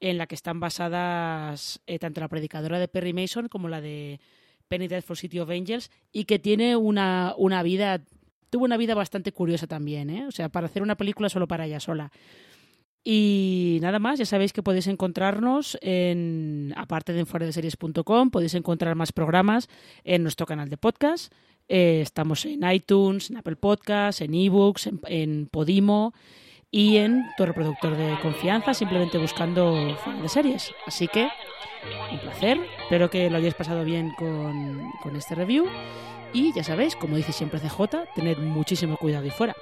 [0.00, 4.18] en la que están basadas eh, tanto la predicadora de Perry Mason como la de
[4.68, 8.02] Penny Death for City of Angels y que tiene una, vida
[8.48, 10.26] tuvo una vida bastante curiosa también, ¿eh?
[10.26, 12.10] O sea, para hacer una película solo para ella sola.
[13.02, 18.94] Y nada más, ya sabéis que podéis encontrarnos en, aparte de en series.com, podéis encontrar
[18.94, 19.68] más programas
[20.04, 21.32] en nuestro canal de podcast.
[21.72, 26.12] Eh, estamos en iTunes, en Apple Podcasts, en eBooks, en, en Podimo
[26.68, 30.74] y en tu reproductor de confianza, simplemente buscando fuera de series.
[30.84, 31.28] Así que,
[32.10, 32.58] un placer.
[32.82, 35.66] Espero que lo hayáis pasado bien con, con este review.
[36.32, 39.54] Y ya sabéis, como dice siempre CJ, tened muchísimo cuidado y fuera.